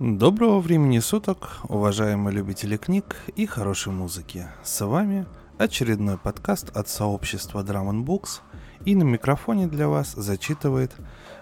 [0.00, 4.48] Доброго времени суток, уважаемые любители книг и хорошей музыки.
[4.62, 5.26] С вами
[5.58, 8.40] очередной подкаст от сообщества Drum Books,
[8.86, 10.96] и на микрофоне для вас зачитывает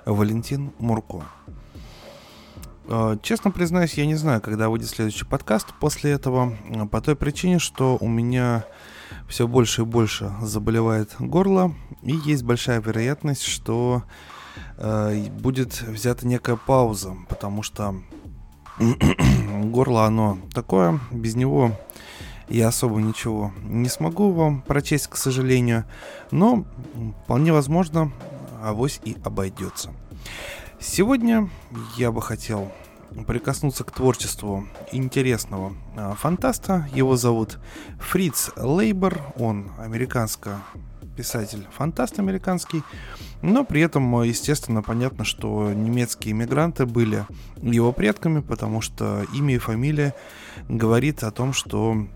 [0.05, 1.23] Валентин Мурко.
[2.89, 6.59] Э, честно признаюсь, я не знаю, когда выйдет следующий подкаст после этого,
[6.91, 8.65] по той причине, что у меня
[9.29, 14.03] все больше и больше заболевает горло, и есть большая вероятность, что
[14.79, 17.95] э, будет взята некая пауза, потому что
[18.79, 21.73] горло оно такое, без него
[22.49, 25.85] я особо ничего не смогу вам прочесть, к сожалению,
[26.31, 26.65] но
[27.25, 28.13] вполне возможно,
[28.63, 29.93] авось и обойдется.
[30.81, 31.49] Сегодня
[31.97, 32.73] я бы хотел
[33.27, 36.89] прикоснуться к творчеству интересного а, фантаста.
[36.93, 37.59] Его зовут
[37.99, 40.61] Фриц Лейбер, он американско
[41.19, 42.85] писатель, фантаст американский,
[43.43, 47.27] но при этом, естественно, понятно, что немецкие иммигранты были
[47.61, 50.15] его предками, потому что имя и фамилия
[50.69, 52.07] говорит о том, что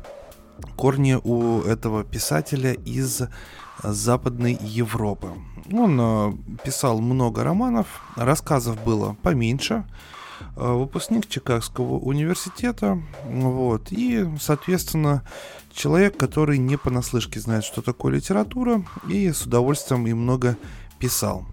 [0.76, 3.22] корни у этого писателя из
[3.82, 5.32] Западной Европы.
[5.72, 7.86] Он э, писал много романов,
[8.16, 9.84] рассказов было поменьше,
[10.56, 15.22] Э, выпускник Чикагского университета, вот, и, соответственно,
[15.74, 20.56] человек, который не понаслышке знает, что такое литература, и с удовольствием и много
[20.98, 21.46] писал.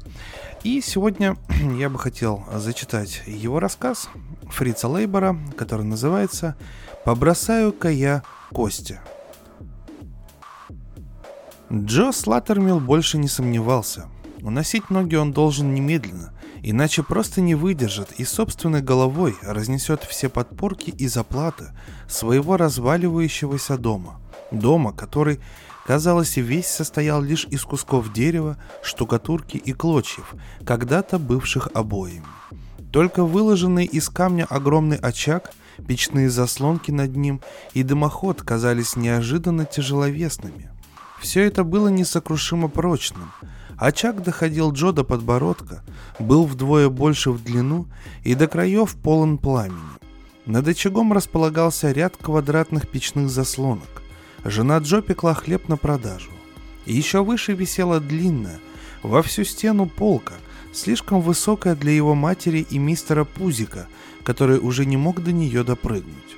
[0.64, 1.38] И сегодня
[1.78, 4.10] я бы хотел зачитать его рассказ
[4.50, 6.56] Фрица Лейбора, который называется
[7.06, 9.00] «Побросаю-ка я кости».
[11.72, 14.10] Джо Слаттермилл больше не сомневался.
[14.42, 20.90] Уносить ноги он должен немедленно, Иначе просто не выдержит и собственной головой разнесет все подпорки
[20.90, 21.72] и заплаты
[22.08, 24.20] своего разваливающегося дома.
[24.52, 25.40] Дома, который,
[25.86, 30.34] казалось, весь состоял лишь из кусков дерева, штукатурки и клочьев,
[30.66, 32.26] когда-то бывших обоями.
[32.92, 35.52] Только выложенный из камня огромный очаг,
[35.88, 37.42] печные заслонки над ним
[37.74, 40.72] и дымоход казались неожиданно тяжеловесными.
[41.22, 43.32] Все это было несокрушимо прочным–
[43.80, 45.84] Очаг доходил Джо до подбородка,
[46.20, 47.88] был вдвое больше в длину
[48.24, 49.80] и до краев полон пламени.
[50.46, 54.04] Над очагом располагался ряд квадратных печных заслонок.
[54.44, 56.30] Жена Джо пекла хлеб на продажу.
[56.86, 58.60] И еще выше висела длинная,
[59.02, 60.34] во всю стену полка,
[60.74, 63.88] слишком высокая для его матери и мистера Пузика,
[64.24, 66.36] который уже не мог до нее допрыгнуть.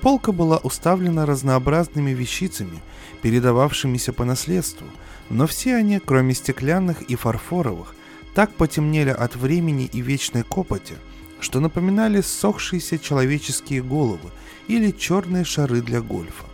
[0.00, 2.80] Полка была уставлена разнообразными вещицами,
[3.22, 4.88] передававшимися по наследству–
[5.30, 7.94] но все они, кроме стеклянных и фарфоровых,
[8.34, 10.96] так потемнели от времени и вечной копоти,
[11.40, 14.30] что напоминали ссохшиеся человеческие головы
[14.68, 16.46] или черные шары для гольфа.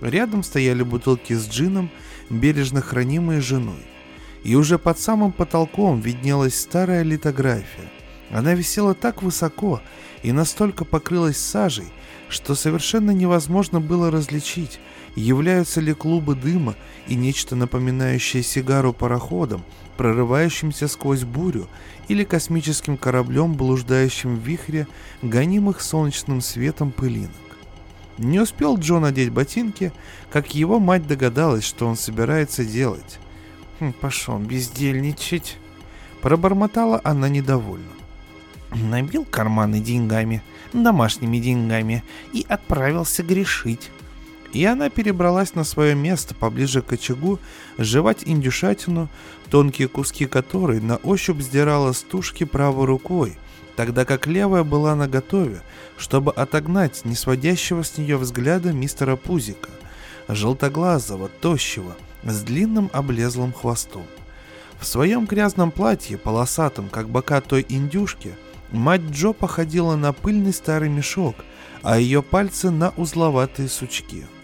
[0.00, 1.90] Рядом стояли бутылки с джином,
[2.28, 3.86] бережно хранимые женой.
[4.42, 7.90] И уже под самым потолком виднелась старая литография.
[8.30, 9.80] Она висела так высоко
[10.22, 11.86] и настолько покрылась сажей,
[12.28, 14.80] что совершенно невозможно было различить,
[15.16, 16.76] являются ли клубы дыма
[17.08, 19.64] и нечто напоминающее сигару пароходом,
[19.96, 21.66] прорывающимся сквозь бурю,
[22.06, 24.86] или космическим кораблем, блуждающим в вихре,
[25.22, 27.32] гонимых солнечным светом пылинок.
[28.18, 29.92] Не успел Джо надеть ботинки,
[30.30, 33.18] как его мать догадалась, что он собирается делать.
[33.80, 35.56] «Хм, «Пошел бездельничать»,—
[36.22, 37.90] пробормотала она недовольно.
[38.74, 43.90] Набил карманы деньгами, домашними деньгами, и отправился грешить
[44.56, 47.38] и она перебралась на свое место поближе к очагу,
[47.76, 49.10] жевать индюшатину,
[49.50, 53.36] тонкие куски которой на ощупь сдирала с тушки правой рукой,
[53.76, 55.60] тогда как левая была наготове,
[55.98, 59.68] чтобы отогнать несводящего с нее взгляда мистера Пузика,
[60.26, 64.06] желтоглазого, тощего, с длинным облезлым хвостом.
[64.80, 68.34] В своем грязном платье, полосатом, как бока той индюшки,
[68.72, 71.36] мать Джо походила на пыльный старый мешок,
[71.82, 74.24] а ее пальцы на узловатые сучки–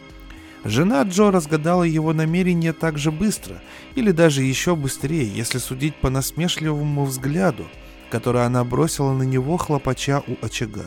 [0.65, 3.61] Жена Джо разгадала его намерение так же быстро,
[3.97, 7.67] или даже еще быстрее, если судить по насмешливому взгляду,
[8.11, 10.87] который она бросила на него, хлопача у очага.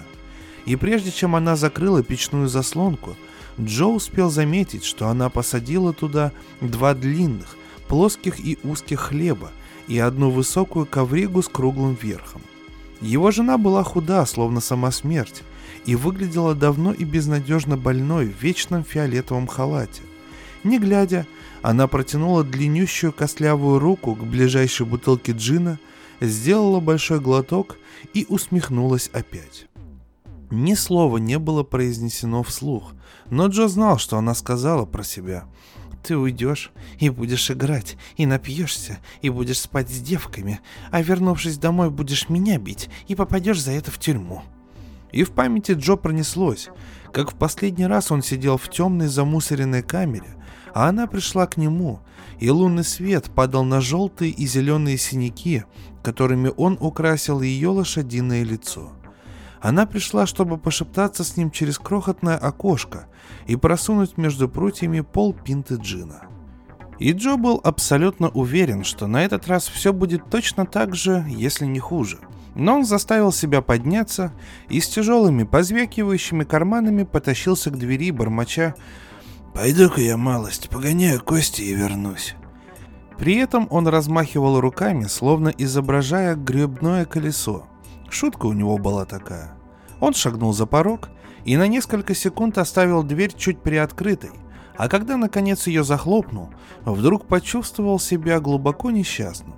[0.65, 3.15] И прежде чем она закрыла печную заслонку,
[3.59, 7.57] Джо успел заметить, что она посадила туда два длинных,
[7.87, 9.51] плоских и узких хлеба
[9.87, 12.41] и одну высокую ковригу с круглым верхом.
[13.01, 15.43] Его жена была худа, словно сама смерть,
[15.85, 20.01] и выглядела давно и безнадежно больной в вечном фиолетовом халате.
[20.63, 21.27] Не глядя,
[21.61, 25.79] она протянула длиннющую костлявую руку к ближайшей бутылке джина,
[26.19, 27.77] сделала большой глоток
[28.13, 29.67] и усмехнулась опять.
[30.51, 32.93] Ни слова не было произнесено вслух,
[33.29, 35.45] но Джо знал, что она сказала про себя.
[36.03, 40.59] «Ты уйдешь и будешь играть, и напьешься, и будешь спать с девками,
[40.91, 44.43] а вернувшись домой будешь меня бить и попадешь за это в тюрьму».
[45.15, 46.67] И в памяти Джо пронеслось,
[47.13, 50.35] как в последний раз он сидел в темной замусоренной камере,
[50.73, 52.01] а она пришла к нему,
[52.37, 55.63] и лунный свет падал на желтые и зеленые синяки,
[56.03, 58.91] которыми он украсил ее лошадиное лицо.
[59.61, 63.07] Она пришла, чтобы пошептаться с ним через крохотное окошко
[63.47, 66.23] и просунуть между прутьями пол пинты джина.
[66.99, 71.65] И Джо был абсолютно уверен, что на этот раз все будет точно так же, если
[71.65, 72.19] не хуже.
[72.55, 74.31] Но он заставил себя подняться
[74.69, 78.75] и с тяжелыми позвякивающими карманами потащился к двери, бормоча
[79.53, 82.35] «Пойду-ка я малость, погоняю кости и вернусь».
[83.17, 87.67] При этом он размахивал руками, словно изображая гребное колесо.
[88.09, 89.53] Шутка у него была такая.
[89.99, 91.09] Он шагнул за порог
[91.45, 94.31] и на несколько секунд оставил дверь чуть приоткрытой,
[94.77, 96.49] а когда наконец ее захлопнул,
[96.83, 99.54] вдруг почувствовал себя глубоко несчастным.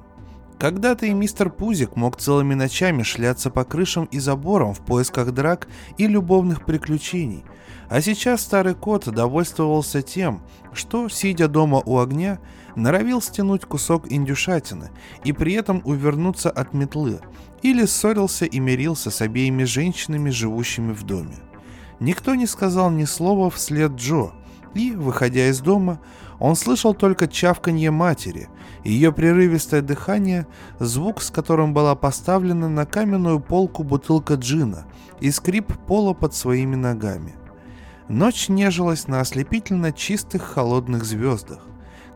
[0.59, 5.67] Когда-то и мистер Пузик мог целыми ночами шляться по крышам и заборам в поисках драк
[5.97, 7.43] и любовных приключений,
[7.89, 10.41] а сейчас старый кот довольствовался тем,
[10.73, 12.39] что, сидя дома у огня,
[12.75, 14.89] норовил стянуть кусок индюшатины
[15.23, 17.19] и при этом увернуться от метлы,
[17.61, 21.35] или ссорился и мирился с обеими женщинами, живущими в доме.
[21.99, 24.31] Никто не сказал ни слова вслед Джо,
[24.73, 25.99] и, выходя из дома,
[26.39, 28.49] он слышал только чавканье матери,
[28.83, 30.47] ее прерывистое дыхание,
[30.79, 34.85] звук, с которым была поставлена на каменную полку бутылка джина
[35.19, 37.35] и скрип пола под своими ногами.
[38.07, 41.65] Ночь нежилась на ослепительно чистых холодных звездах.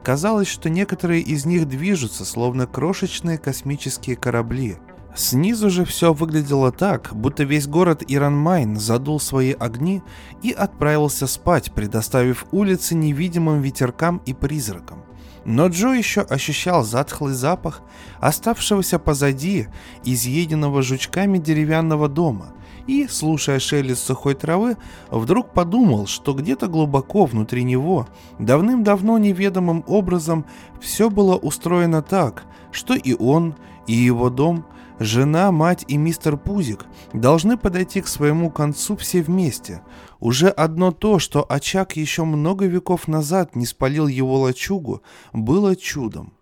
[0.04, 4.78] Казалось, что некоторые из них движутся, словно крошечные космические корабли–
[5.16, 10.02] Снизу же все выглядело так, будто весь город Иранмайн задул свои огни
[10.42, 15.04] и отправился спать, предоставив улицы невидимым ветеркам и призракам.
[15.44, 17.82] Но Джо еще ощущал затхлый запах
[18.20, 19.68] оставшегося позади
[20.06, 22.54] изъеденного жучками деревянного дома
[22.88, 24.78] и, слушая шелест сухой травы,
[25.10, 28.08] вдруг подумал, что где-то глубоко внутри него,
[28.40, 30.46] давным-давно неведомым образом,
[30.80, 33.56] все было устроено так, что и он,
[33.88, 34.66] и его дом–
[35.04, 39.82] Жена, мать и мистер Пузик должны подойти к своему концу все вместе.
[40.20, 45.02] Уже одно то, что очаг еще много веков назад не спалил его лачугу,
[45.34, 46.34] было чудом.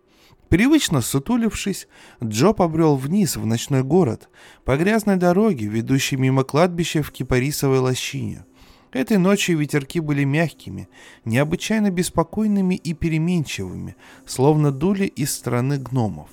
[0.50, 1.88] Привычно сутулившись,
[2.22, 4.28] Джо побрел вниз в ночной город,
[4.66, 8.44] по грязной дороге, ведущей мимо кладбища в кипарисовой лощине.
[8.92, 10.90] Этой ночью ветерки были мягкими,
[11.24, 13.96] необычайно беспокойными и переменчивыми,
[14.26, 16.28] словно дули из страны гномов.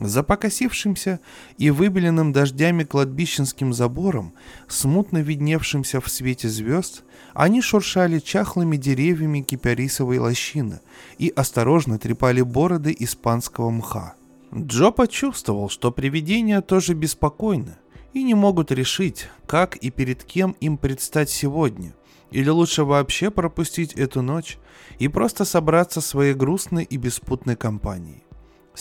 [0.00, 1.20] За покосившимся
[1.58, 4.32] и выбеленным дождями кладбищенским забором,
[4.66, 7.04] смутно видневшимся в свете звезд,
[7.34, 10.80] они шуршали чахлыми деревьями кипарисовой лощины
[11.18, 14.14] и осторожно трепали бороды испанского мха.
[14.54, 17.76] Джо почувствовал, что привидения тоже беспокойны
[18.14, 21.94] и не могут решить, как и перед кем им предстать сегодня,
[22.30, 24.56] или лучше вообще пропустить эту ночь
[24.98, 28.24] и просто собраться своей грустной и беспутной компанией.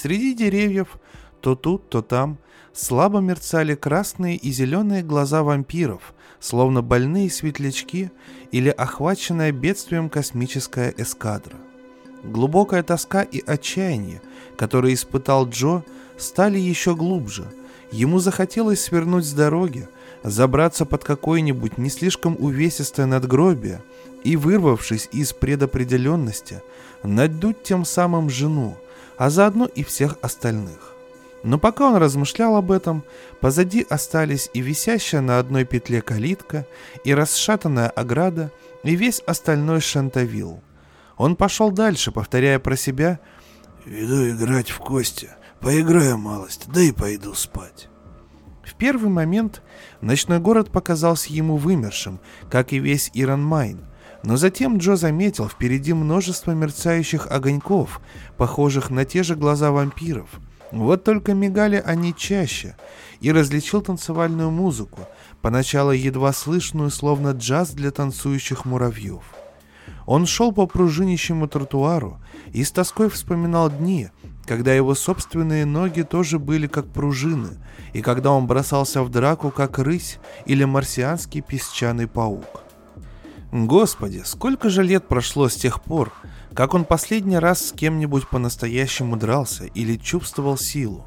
[0.02, 0.98] Среди деревьев
[1.42, 2.38] то тут, то там
[2.72, 8.10] слабо мерцали красные и зеленые глаза вампиров, словно больные светлячки
[8.54, 11.58] или охваченная бедствием космическая эскадра.
[12.24, 14.22] Глубокая тоска и отчаяние,
[14.56, 15.84] которые испытал Джо,
[16.18, 17.52] стали еще глубже.
[17.92, 19.90] Ему захотелось свернуть с дороги,
[20.24, 23.82] забраться под какое-нибудь не слишком увесистое надгробие
[24.24, 26.64] и, вырвавшись из предопределенности,
[27.04, 28.78] надуть тем самым жену,
[29.20, 30.96] а заодно и всех остальных.
[31.44, 33.04] Но пока он размышлял об этом,
[33.42, 36.66] позади остались и висящая на одной петле калитка,
[37.04, 38.52] и расшатанная ограда,
[38.84, 40.64] и весь остальной шантавил.
[41.18, 43.20] Он пошел дальше, повторяя про себя
[43.86, 47.90] «Иду играть в кости, поиграю малость, да и пойду спать».
[48.64, 49.62] В первый момент
[50.00, 53.82] ночной город показался ему вымершим, как и весь Иранмайн,
[54.24, 58.02] но затем Джо заметил впереди множество мерцающих огоньков,
[58.38, 60.30] похожих на те же глаза вампиров.
[60.72, 62.76] Вот только мигали они чаще,
[63.22, 65.02] и различил танцевальную музыку,
[65.42, 69.24] поначалу едва слышную, словно джаз для танцующих муравьев.
[70.06, 72.20] Он шел по пружинищему тротуару
[72.52, 74.10] и с тоской вспоминал дни,
[74.46, 77.58] когда его собственные ноги тоже были как пружины,
[77.94, 82.64] и когда он бросался в драку как рысь или марсианский песчаный паук.
[83.52, 86.14] Господи, сколько же лет прошло с тех пор,
[86.54, 91.04] как он последний раз с кем-нибудь по-настоящему дрался или чувствовал силу.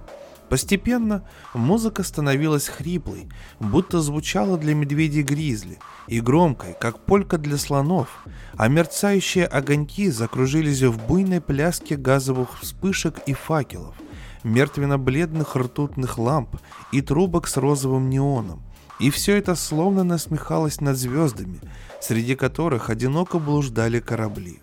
[0.49, 3.29] Постепенно музыка становилась хриплой,
[3.61, 8.27] будто звучала для медведей-гризли, и громкой, как полька для слонов,
[8.59, 13.95] а мерцающие огоньки закружились в буйной пляске газовых вспышек и факелов,
[14.43, 16.57] мертвенно-бледных ртутных ламп
[16.91, 18.63] и трубок с розовым неоном.
[18.99, 21.61] И все это словно насмехалось над звездами,
[22.03, 24.59] среди которых одиноко блуждали корабли.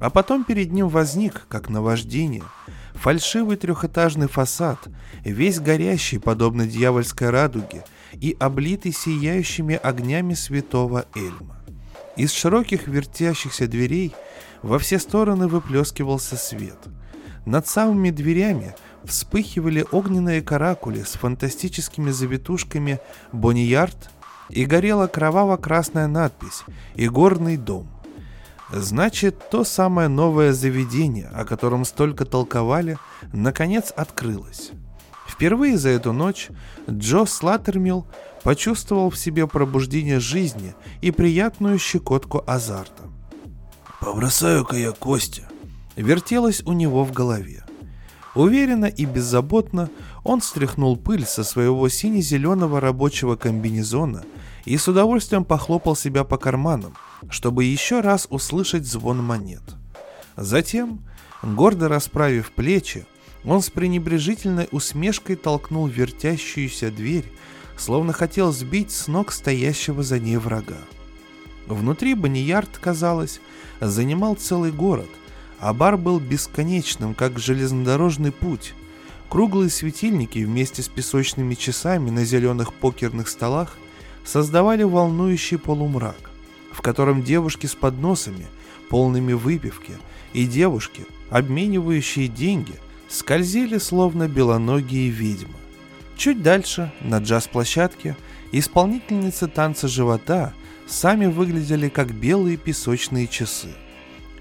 [0.00, 2.44] А потом перед ним возник, как наваждение,
[2.94, 4.78] фальшивый трехэтажный фасад,
[5.22, 7.84] весь горящий, подобно дьявольской радуге,
[8.14, 11.60] и облитый сияющими огнями святого Эльма.
[12.16, 14.14] Из широких вертящихся дверей
[14.62, 16.78] во все стороны выплескивался свет.
[17.44, 23.00] Над самыми дверями вспыхивали огненные каракули с фантастическими завитушками
[23.32, 24.10] «Боньярд»
[24.50, 26.64] и горела кроваво-красная надпись
[26.94, 27.88] «Игорный дом».
[28.72, 32.98] Значит, то самое новое заведение, о котором столько толковали,
[33.32, 34.70] наконец открылось.
[35.26, 36.48] Впервые за эту ночь
[36.88, 38.06] Джо Слаттермилл
[38.42, 43.04] почувствовал в себе пробуждение жизни и приятную щекотку азарта.
[44.00, 45.44] «Побросаю-ка я кости»,
[45.96, 47.64] вертелось у него в голове.
[48.34, 49.90] Уверенно и беззаботно
[50.22, 54.24] он стряхнул пыль со своего сине-зеленого рабочего комбинезона
[54.64, 56.94] и с удовольствием похлопал себя по карманам,
[57.28, 59.62] чтобы еще раз услышать звон монет.
[60.36, 61.00] Затем,
[61.42, 63.04] гордо расправив плечи,
[63.44, 67.30] он с пренебрежительной усмешкой толкнул вертящуюся дверь,
[67.76, 70.76] словно хотел сбить с ног стоящего за ней врага.
[71.66, 73.40] Внутри Баниярд, казалось,
[73.80, 75.08] занимал целый город,
[75.60, 78.74] а бар был бесконечным, как железнодорожный путь.
[79.28, 83.76] Круглые светильники вместе с песочными часами на зеленых покерных столах
[84.24, 86.30] создавали волнующий полумрак,
[86.72, 88.46] в котором девушки с подносами,
[88.88, 89.92] полными выпивки,
[90.32, 92.74] и девушки, обменивающие деньги,
[93.08, 95.54] скользили словно белоногие ведьмы.
[96.16, 98.16] Чуть дальше, на джаз-площадке,
[98.52, 100.52] исполнительницы танца живота
[100.86, 103.70] сами выглядели как белые песочные часы.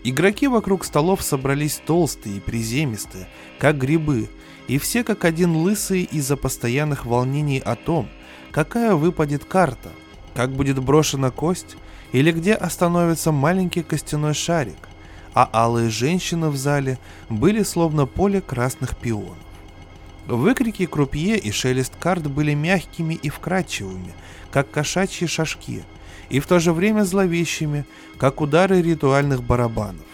[0.04, 3.28] Игроки вокруг столов собрались толстые и приземистые,
[3.58, 4.30] как грибы,
[4.68, 8.08] и все как один лысые из-за постоянных волнений о том,
[8.52, 9.90] какая выпадет карта,
[10.34, 11.76] как будет брошена кость
[12.14, 14.78] или где остановится маленький костяной шарик,
[15.34, 16.98] а алые женщины в зале
[17.30, 19.38] были словно поле красных пионов.
[20.28, 24.14] Выкрики крупье и шелест карт были мягкими и вкрадчивыми,
[24.50, 25.84] как кошачьи шажки–
[26.30, 27.86] и в то же время зловещими,
[28.18, 30.06] как удары ритуальных барабанов.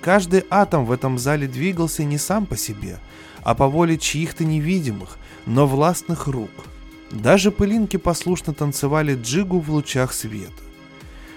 [0.00, 2.98] Каждый атом в этом зале двигался не сам по себе,
[3.42, 6.50] а по воле чьих-то невидимых, но властных рук.
[7.10, 10.52] Даже пылинки послушно танцевали джигу в лучах света.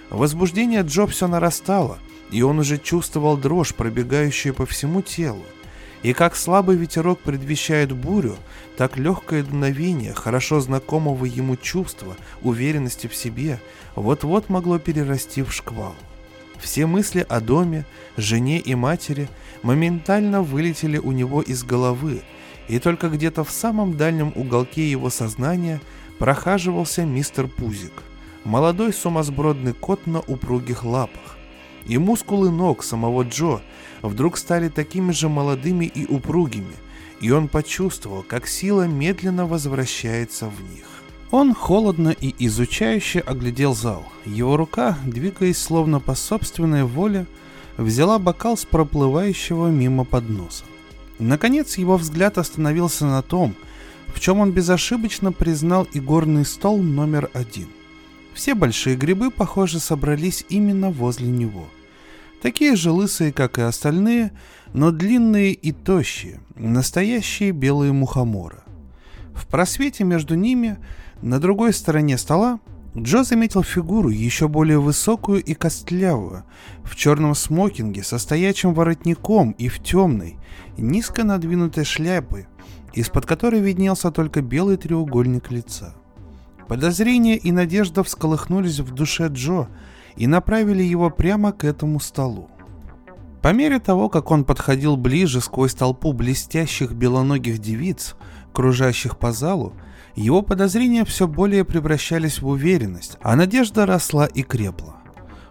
[0.10, 2.00] Возбуждение Джо все нарастало,
[2.32, 5.44] и он уже чувствовал дрожь, пробегающую по всему телу.
[6.06, 8.38] И как слабый ветерок предвещает бурю,
[8.78, 13.60] так легкое дуновение хорошо знакомого ему чувства, уверенности в себе,
[13.96, 15.96] вот-вот могло перерасти в шквал.
[16.60, 19.30] Все мысли о доме, жене и матери
[19.64, 22.22] моментально вылетели у него из головы,
[22.68, 25.82] и только где-то в самом дальнем уголке его сознания
[26.20, 28.04] прохаживался мистер Пузик,
[28.44, 31.36] молодой сумасбродный кот на упругих лапах.
[31.86, 33.62] И мускулы ног самого Джо–
[34.08, 36.76] вдруг стали такими же молодыми и упругими,
[37.22, 40.86] и он почувствовал, как сила медленно возвращается в них.
[41.32, 44.06] Он холодно и изучающе оглядел зал.
[44.26, 47.26] Его рука, двигаясь словно по собственной воле,
[47.78, 50.64] взяла бокал с проплывающего мимо подноса.
[51.20, 53.56] Наконец его взгляд остановился на том,
[54.08, 57.68] в чем он безошибочно признал игорный стол номер один.
[58.36, 61.68] Все большие грибы, похоже, собрались именно возле него–
[62.46, 64.32] Такие же лысые, как и остальные,
[64.72, 68.60] но длинные и тощие, настоящие белые мухоморы.
[69.34, 70.78] В просвете между ними,
[71.24, 72.60] на другой стороне стола,
[72.96, 76.44] Джо заметил фигуру еще более высокую и костлявую,
[76.84, 80.38] в черном смокинге со стоячим воротником и в темной,
[80.78, 82.46] низко надвинутой шляпы,
[82.94, 85.96] из-под которой виднелся только белый треугольник лица.
[86.68, 89.68] Подозрения и надежда всколыхнулись в душе Джо,
[90.16, 92.50] и направили его прямо к этому столу.
[93.42, 98.16] По мере того, как он подходил ближе сквозь толпу блестящих белоногих девиц,
[98.54, 99.74] кружащих по залу,
[100.16, 104.95] его подозрения все более превращались в уверенность, а надежда росла и крепла.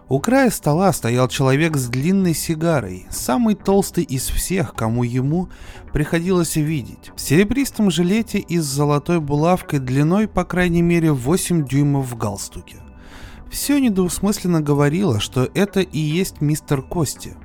[0.07, 5.49] У края стола стоял человек с длинной сигарой, самый толстый из всех, кому ему
[5.93, 12.05] приходилось видеть, в серебристом жилете и с золотой булавкой длиной по крайней мере 8 дюймов
[12.05, 12.77] в галстуке.
[13.49, 17.35] Все недвусмысленно говорило, что это и есть мистер Кости.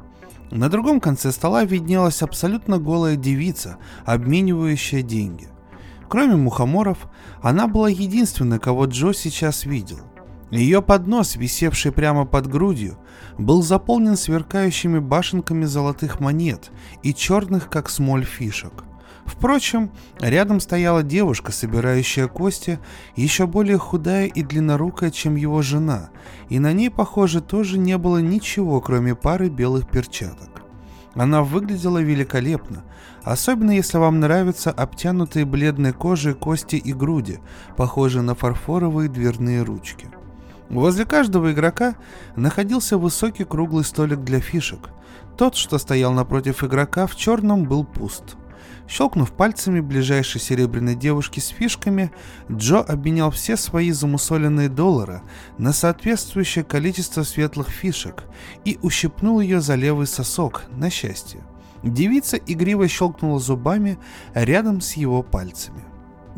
[0.50, 5.48] На другом конце стола виднелась абсолютно голая девица, обменивающая деньги.
[6.10, 7.08] Кроме мухоморов,
[7.40, 10.00] она была единственной, кого Джо сейчас видел.
[10.50, 12.98] Ее поднос, висевший прямо под грудью,
[13.38, 16.70] был заполнен сверкающими башенками золотых монет
[17.02, 18.84] и черных, как смоль, фишек.
[19.26, 22.80] Впрочем, рядом стояла девушка, собирающая кости,
[23.14, 26.10] еще более худая и длиннорукая, чем его жена,
[26.48, 30.62] и на ней, похоже, тоже не было ничего, кроме пары белых перчаток.
[31.14, 32.82] Она выглядела великолепно,
[33.22, 37.38] особенно если вам нравятся обтянутые бледной кожей кости и груди,
[37.76, 40.08] похожие на фарфоровые дверные ручки.
[40.70, 41.96] Возле каждого игрока
[42.36, 44.90] находился высокий круглый столик для фишек.
[45.36, 48.36] Тот, что стоял напротив игрока, в черном был пуст.
[48.88, 52.12] Щелкнув пальцами ближайшей серебряной девушки с фишками,
[52.50, 55.22] Джо обменял все свои замусоленные доллары
[55.58, 58.24] на соответствующее количество светлых фишек
[58.64, 61.40] и ущипнул ее за левый сосок, на счастье.
[61.82, 63.98] Девица игриво щелкнула зубами
[64.34, 65.89] рядом с его пальцами.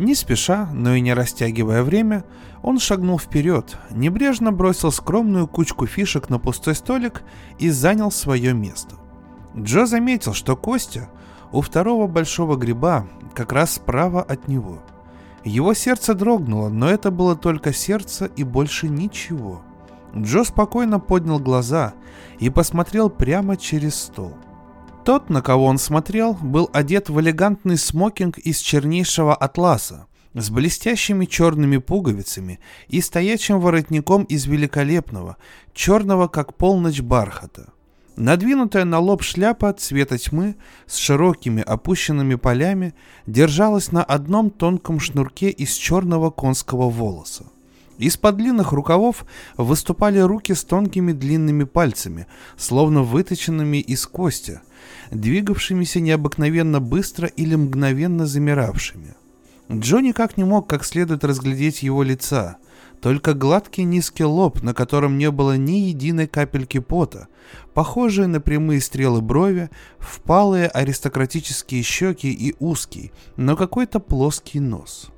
[0.03, 2.25] Не спеша, но и не растягивая время,
[2.61, 7.23] он шагнул вперед, небрежно бросил скромную кучку фишек на пустой столик
[7.61, 8.97] и занял свое место.
[9.57, 11.09] Джо заметил, что Костя
[11.53, 14.83] у второго большого гриба как раз справа от него.
[15.45, 19.63] Его сердце дрогнуло, но это было только сердце и больше ничего.
[20.17, 21.95] Джо спокойно поднял глаза
[22.41, 24.35] и посмотрел прямо через стол.
[25.05, 31.25] Тот, на кого он смотрел, был одет в элегантный смокинг из чернейшего атласа, с блестящими
[31.25, 35.39] черными пуговицами и стоячим воротником из великолепного,
[35.75, 37.73] черного как полночь бархата.
[38.15, 40.55] Надвинутая на лоб шляпа цвета тьмы
[40.87, 42.95] с широкими опущенными полями
[43.27, 47.47] держалась на одном тонком шнурке из черного конского волоса.
[47.99, 49.25] Из-под длинных рукавов
[49.57, 54.61] выступали руки с тонкими длинными пальцами, словно выточенными из кости,
[55.13, 59.15] двигавшимися необыкновенно быстро или мгновенно замиравшими.
[59.71, 62.57] Джо никак не мог как следует разглядеть его лица,
[63.01, 67.29] только гладкий низкий лоб, на котором не было ни единой капельки пота,
[67.75, 75.11] похожие на прямые стрелы брови, впалые аристократические щеки и узкий, но какой-то плоский нос.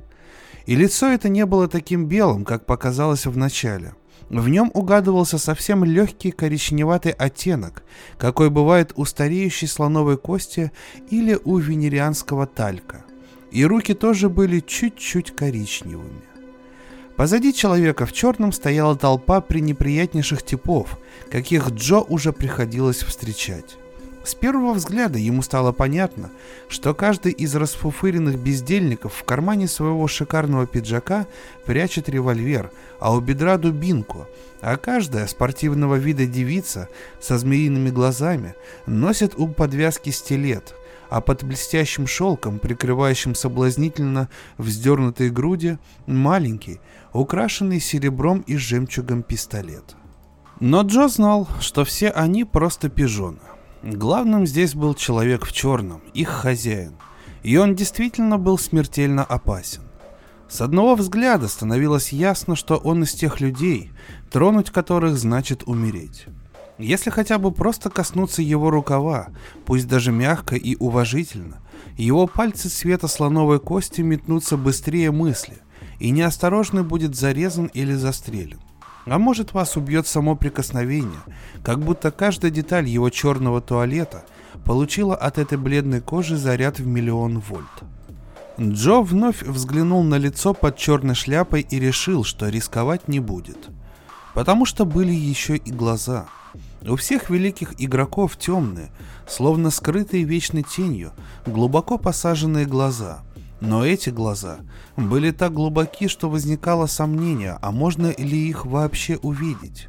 [0.66, 3.94] И лицо это не было таким белым, как показалось в начале.
[4.30, 7.82] В нем угадывался совсем легкий коричневатый оттенок,
[8.18, 10.72] какой бывает у стареющей слоновой кости
[11.10, 13.04] или у венерианского талька.
[13.50, 16.22] И руки тоже были чуть-чуть коричневыми.
[17.16, 20.98] Позади человека в черном стояла толпа пренеприятнейших типов,
[21.30, 23.76] каких Джо уже приходилось встречать.
[24.24, 26.30] С первого взгляда ему стало понятно,
[26.68, 31.26] что каждый из расфуфыренных бездельников в кармане своего шикарного пиджака
[31.66, 34.26] прячет револьвер, а у бедра дубинку,
[34.62, 36.88] а каждая спортивного вида девица
[37.20, 38.54] со змеиными глазами
[38.86, 40.74] носит у подвязки стилет,
[41.10, 46.80] а под блестящим шелком, прикрывающим соблазнительно вздернутые груди, маленький,
[47.12, 49.96] украшенный серебром и жемчугом пистолет.
[50.60, 53.40] Но Джо знал, что все они просто пижоны.
[53.84, 56.94] Главным здесь был человек в черном, их хозяин,
[57.42, 59.82] и он действительно был смертельно опасен.
[60.48, 63.90] С одного взгляда становилось ясно, что он из тех людей,
[64.30, 66.24] тронуть которых значит умереть.
[66.78, 69.28] Если хотя бы просто коснуться его рукава,
[69.66, 71.60] пусть даже мягко и уважительно,
[71.98, 75.58] его пальцы цвета слоновой кости метнутся быстрее мысли,
[76.00, 78.60] и неосторожный будет зарезан или застрелен.
[79.06, 81.20] А может вас убьет само прикосновение,
[81.62, 84.24] как будто каждая деталь его черного туалета
[84.64, 87.66] получила от этой бледной кожи заряд в миллион вольт.
[88.58, 93.68] Джо вновь взглянул на лицо под черной шляпой и решил, что рисковать не будет.
[94.32, 96.26] Потому что были еще и глаза.
[96.86, 98.90] У всех великих игроков темные,
[99.26, 101.12] словно скрытые вечной тенью,
[101.46, 103.22] глубоко посаженные глаза–
[103.64, 104.58] но эти глаза
[104.96, 109.88] были так глубоки, что возникало сомнение, а можно ли их вообще увидеть.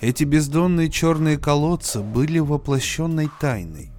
[0.00, 3.90] Эти бездонные черные колодцы были воплощенной тайной.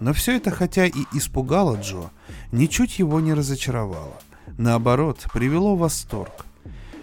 [0.00, 2.10] Но все это, хотя и испугало Джо,
[2.52, 4.14] ничуть его не разочаровало.
[4.58, 6.44] Наоборот, привело в восторг.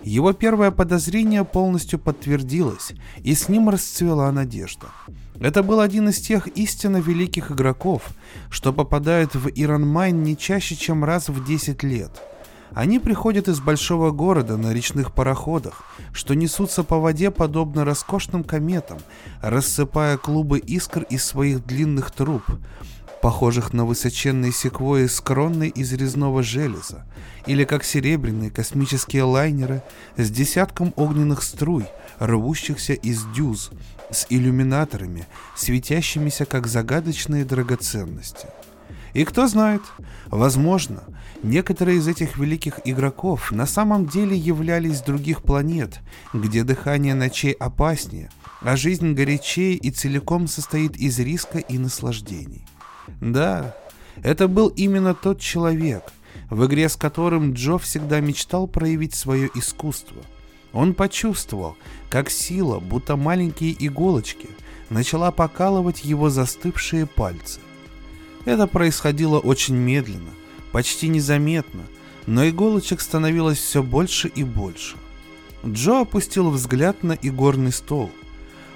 [0.04, 2.92] Его первое подозрение полностью подтвердилось,
[3.24, 4.88] и с ним расцвела надежда–
[5.40, 8.04] это был один из тех истинно великих игроков,
[8.50, 12.12] что попадают в Иранмайн не чаще, чем раз в 10 лет.
[12.76, 18.98] Они приходят из большого города на речных пароходах, что несутся по воде подобно роскошным кометам,
[19.42, 22.44] рассыпая клубы искр из своих длинных труб,
[23.24, 27.06] похожих на высоченные секвои с кроной из резного железа,
[27.48, 29.82] или как серебряные космические лайнеры
[30.18, 31.86] с десятком огненных струй,
[32.20, 33.72] рвущихся из дюз,
[34.12, 38.48] с иллюминаторами, светящимися как загадочные драгоценности.
[39.14, 39.84] И кто знает,
[40.26, 41.04] возможно,
[41.44, 46.02] некоторые из этих великих игроков на самом деле являлись других планет,
[46.34, 52.66] где дыхание ночей опаснее, а жизнь горячее и целиком состоит из риска и наслаждений.
[53.22, 53.76] Да,
[54.22, 56.04] Это был именно тот человек,
[56.50, 60.22] в игре с которым Джо всегда мечтал проявить свое искусство.
[60.72, 61.76] Он почувствовал,
[62.10, 64.50] как сила, будто маленькие иголочки,
[64.90, 67.60] начала покалывать его застывшие пальцы.
[68.46, 70.32] Это происходило очень медленно,
[70.72, 71.84] почти незаметно,
[72.28, 74.98] но иголочек становилось все больше и больше.
[75.66, 78.12] Джо опустил взгляд на игорный стол.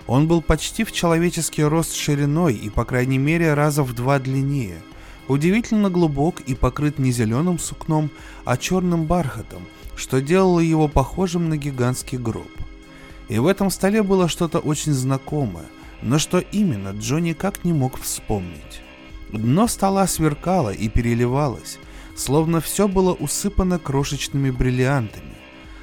[0.07, 4.81] Он был почти в человеческий рост шириной и, по крайней мере, раза в два длиннее.
[5.27, 8.09] Удивительно глубок и покрыт не зеленым сукном,
[8.45, 9.63] а черным бархатом,
[9.97, 12.49] что делало его похожим на гигантский гроб.
[13.27, 15.65] И в этом столе было что-то очень знакомое,
[16.01, 18.81] но что именно Джо никак не мог вспомнить.
[19.33, 21.79] Дно стола сверкало и переливалось,
[22.15, 25.35] словно все было усыпано крошечными бриллиантами.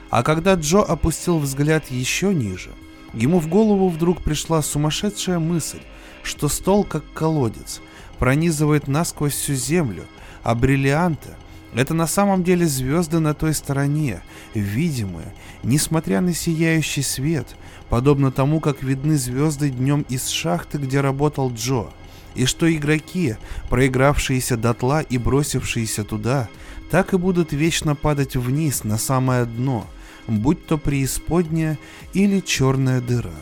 [0.09, 2.71] А когда Джо опустил взгляд еще ниже,
[3.15, 5.81] ему в голову вдруг пришла сумасшедшая мысль,
[6.23, 7.81] что стол, как колодец,
[8.19, 10.05] пронизывает насквозь всю землю,
[10.43, 11.31] а бриллианты—
[11.75, 14.23] это на самом деле звезды на той стороне,
[14.55, 17.57] видимые, несмотря на сияющий свет,
[17.89, 21.89] подобно тому, как видны звезды днем из шахты, где работал Джо—
[22.35, 23.37] и что игроки,
[23.71, 26.49] проигравшиеся дотла и бросившиеся туда,
[26.91, 29.87] так и будут вечно падать вниз на самое дно,
[30.27, 31.79] будь то преисподняя
[32.13, 33.35] или черная дыра.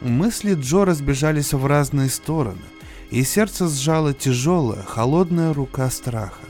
[0.00, 2.58] Мысли Джо разбежались в разные стороны,
[3.10, 6.44] и сердце сжало тяжелая, холодная рука страха.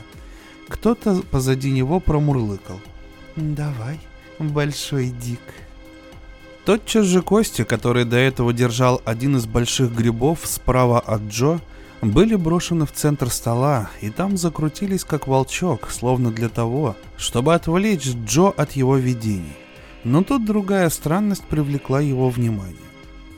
[0.68, 2.80] Кто-то позади него промурлыкал.
[3.36, 4.00] «Давай,
[4.38, 5.40] большой Дик».
[6.64, 11.60] Тотчас же кости, который до этого держал один из больших грибов справа от Джо,
[12.04, 18.06] были брошены в центр стола и там закрутились как волчок, словно для того, чтобы отвлечь
[18.26, 19.56] Джо от его видений.
[20.04, 22.76] Но тут другая странность привлекла его внимание.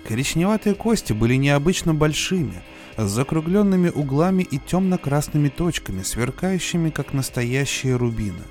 [0.09, 2.63] Коричневатые кости были необычно большими,
[2.97, 8.43] с закругленными углами и темно-красными точками, сверкающими как настоящие рубины.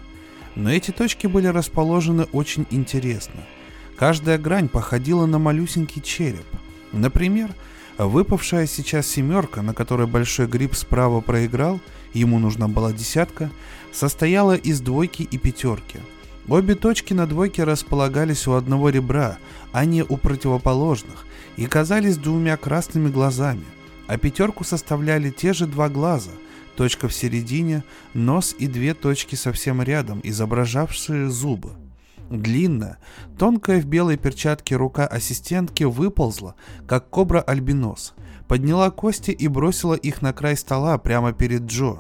[0.56, 3.42] Но эти точки были расположены очень интересно–
[3.96, 6.46] Каждая грань походила на малюсенький череп.
[6.92, 7.52] Например,
[7.98, 11.80] выпавшая сейчас семерка, на которой большой гриб справа проиграл,
[12.14, 13.50] ему нужна была десятка,
[13.92, 16.00] состояла из двойки и пятерки.
[16.48, 19.38] Обе точки на двойке располагались у одного ребра,
[19.72, 21.26] а не у противоположных,
[21.58, 23.66] и казались двумя красными глазами,
[24.08, 26.32] а пятерку составляли те же два глаза,
[26.76, 31.72] точка в середине, нос и две точки совсем рядом, изображавшие зубы.
[32.30, 32.98] Длинная,
[33.38, 36.56] тонкая в белой перчатке рука ассистентки выползла,
[36.88, 38.14] как кобра-альбинос,
[38.48, 42.00] подняла кости и бросила их на край стола прямо перед Джо.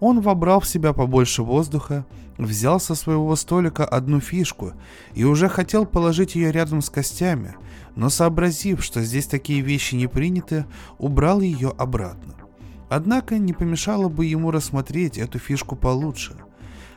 [0.00, 2.06] Он вобрал в себя побольше воздуха,
[2.38, 4.72] взял со своего столика одну фишку
[5.14, 7.54] и уже хотел положить ее рядом с костями,
[7.94, 10.64] но сообразив, что здесь такие вещи не приняты,
[10.98, 12.34] убрал ее обратно.
[12.88, 16.36] Однако не помешало бы ему рассмотреть эту фишку получше–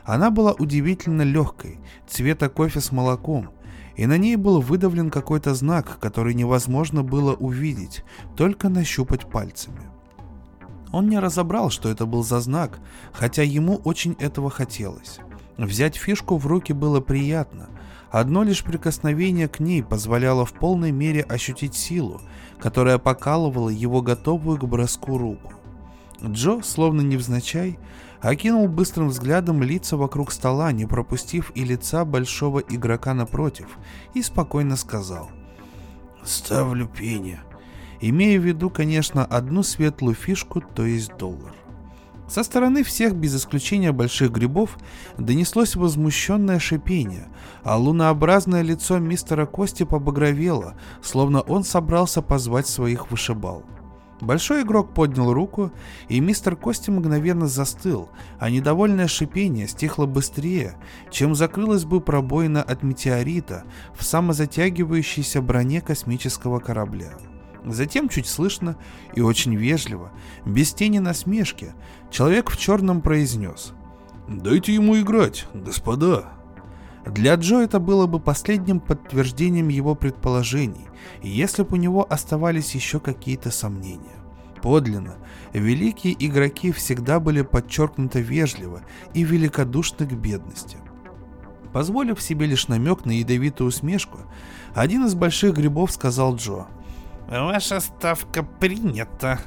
[0.04, 3.50] она была удивительно легкой, цвета кофе с молоком,
[3.96, 8.04] и на ней был выдавлен какой-то знак, который невозможно было увидеть,
[8.36, 9.82] только нащупать пальцами.
[10.92, 12.78] Он не разобрал, что это был за знак,
[13.12, 15.20] хотя ему очень этого хотелось.
[15.56, 17.68] Взять фишку в руки было приятно.
[18.10, 22.20] Одно лишь прикосновение к ней позволяло в полной мере ощутить силу,
[22.58, 25.52] которая покалывала его готовую к броску руку.
[26.22, 27.78] Джо, словно невзначай,
[28.22, 33.66] окинул быстрым взглядом лица вокруг стола, не пропустив и лица большого игрока напротив,
[34.14, 35.30] и спокойно сказал
[36.24, 37.42] «Ставлю пение»,
[38.00, 41.52] имея в виду, конечно, одну светлую фишку, то есть доллар.
[42.28, 44.78] Со стороны всех, без исключения больших грибов,
[45.18, 47.26] донеслось возмущенное шипение,
[47.62, 53.64] а лунообразное лицо мистера Кости побагровело, словно он собрался позвать своих вышибал.
[54.22, 55.72] Большой игрок поднял руку,
[56.08, 58.08] и мистер Кости мгновенно застыл,
[58.38, 60.76] а недовольное шипение стихло быстрее,
[61.10, 63.64] чем закрылась бы пробоина от метеорита
[63.96, 67.18] в самозатягивающейся броне космического корабля.
[67.66, 68.76] Затем чуть слышно
[69.16, 70.12] и очень вежливо,
[70.46, 71.74] без тени насмешки,
[72.12, 73.72] человек в черном произнес
[74.28, 76.41] «Дайте ему играть, господа!»
[77.06, 80.86] Для Джо это было бы последним подтверждением его предположений,
[81.22, 84.16] если бы у него оставались еще какие-то сомнения.
[84.62, 85.16] Подлинно,
[85.52, 90.78] великие игроки всегда были подчеркнуто вежливы и великодушны к бедности.
[91.72, 94.20] Позволив себе лишь намек на ядовитую усмешку,
[94.74, 96.66] один из больших грибов сказал Джо.
[97.28, 99.40] «Ваша ставка принята».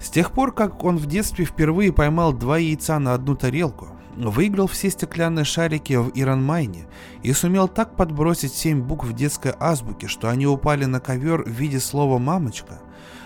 [0.00, 4.66] С тех пор, как он в детстве впервые поймал два яйца на одну тарелку, выиграл
[4.66, 6.86] все стеклянные шарики в Иранмайне
[7.22, 11.80] и сумел так подбросить семь букв детской азбуки, что они упали на ковер в виде
[11.80, 12.80] слова «мамочка»,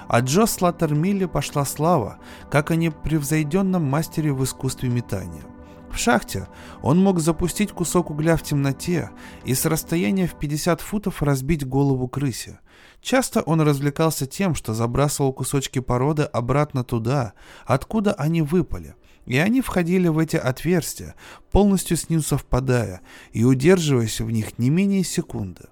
[0.06, 2.18] О Джо Слаттермилле пошла слава,
[2.50, 5.42] как о непревзойденном мастере в искусстве метания.
[5.90, 6.48] В шахте
[6.82, 9.10] он мог запустить кусок угля в темноте
[9.44, 12.58] и с расстояния в 50 футов разбить голову крысе.
[13.00, 19.60] Часто он развлекался тем, что забрасывал кусочки породы обратно туда, откуда они выпали, и они
[19.60, 21.14] входили в эти отверстия,
[21.50, 23.00] полностью с ним совпадая
[23.32, 25.64] и удерживаясь в них не менее секунды.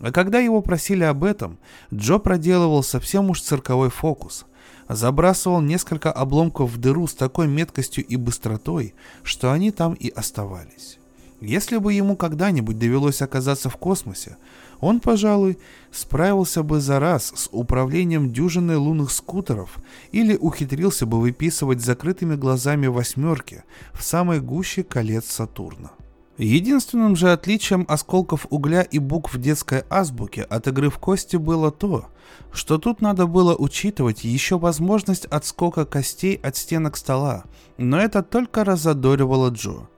[0.00, 1.58] А когда его просили об этом,
[1.92, 4.44] Джо проделывал совсем уж цирковой фокус–
[4.88, 10.98] забрасывал несколько обломков в дыру с такой меткостью и быстротой, что они там и оставались.
[11.40, 14.38] Если бы ему когда-нибудь довелось оказаться в космосе,
[14.80, 15.58] он, пожалуй,
[15.90, 19.78] справился бы за раз с управлением дюжиной лунных скутеров
[20.12, 25.90] или ухитрился бы выписывать закрытыми глазами восьмерки в самой гуще колец Сатурна.
[26.38, 32.06] Единственным же отличием осколков угля и букв детской азбуки от игры в кости было то,
[32.52, 37.42] что тут надо было учитывать еще возможность отскока костей от стенок стола,
[37.76, 39.88] но это только разодоривало Джо.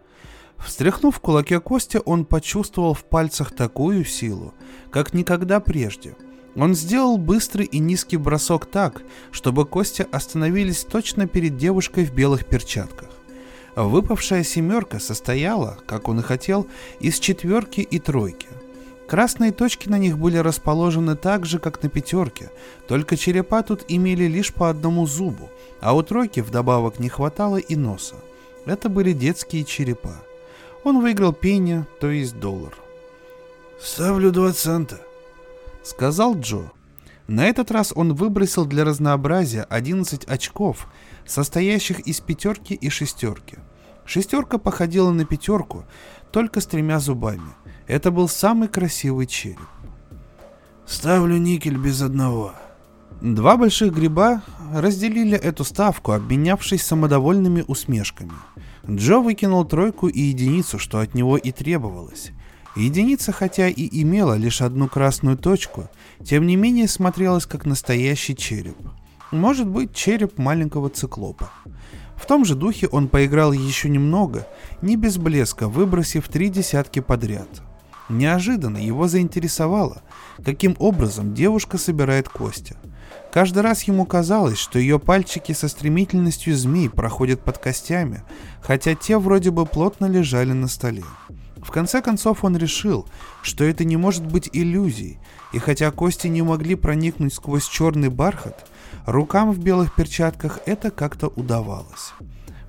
[0.64, 4.55] Встряхнув в кулаке кости, он почувствовал в пальцах такую силу,
[4.90, 6.16] как никогда прежде.
[6.57, 12.44] Он сделал быстрый и низкий бросок так, чтобы кости остановились точно перед девушкой в белых
[12.46, 13.09] перчатках.
[13.77, 16.66] Выпавшая семерка состояла, как он и хотел,
[16.99, 18.49] из четверки и тройки.
[19.07, 22.51] Красные точки на них были расположены так же, как на пятерке,
[22.87, 27.77] только черепа тут имели лишь по одному зубу, а у тройки вдобавок не хватало и
[27.77, 28.16] носа.
[28.66, 30.23] Это были детские черепа.
[30.85, 32.75] Он выиграл пенни, то есть доллар.
[33.81, 35.01] «Ставлю два цента»,—
[35.83, 36.71] сказал Джо.
[37.27, 40.88] На этот раз он выбросил для разнообразия 11 очков,
[41.27, 43.59] состоящих из пятерки и шестерки.
[44.05, 45.85] Шестерка походила на пятерку,
[46.33, 47.53] только с тремя зубами.
[47.87, 49.61] Это был самый красивый череп.
[50.87, 52.53] Ставлю никель без одного.
[53.21, 54.43] Два больших гриба
[54.75, 58.33] разделили эту ставку, обменявшись самодовольными усмешками.
[58.90, 62.33] Джо выкинул тройку и единицу, что от него и требовалось.
[62.74, 65.88] Единица, хотя и имела лишь одну красную точку,
[66.24, 68.76] тем не менее смотрелась как настоящий череп.
[69.31, 71.50] Может быть, череп маленького циклопа.
[72.16, 74.46] В том же духе он поиграл еще немного,
[74.83, 77.48] не без блеска, выбросив три десятки подряд.
[78.09, 80.03] Неожиданно его заинтересовало,
[80.44, 82.76] каким образом девушка собирает кости.
[83.33, 88.23] Каждый раз ему казалось, что ее пальчики со стремительностью змей проходят под костями,
[88.61, 91.05] хотя те вроде бы плотно лежали на столе.
[91.59, 93.07] В конце концов он решил,
[93.43, 95.19] что это не может быть иллюзией,
[95.53, 98.66] и хотя кости не могли проникнуть сквозь черный бархат,
[99.07, 102.14] рукам в белых перчатках это как-то удавалось.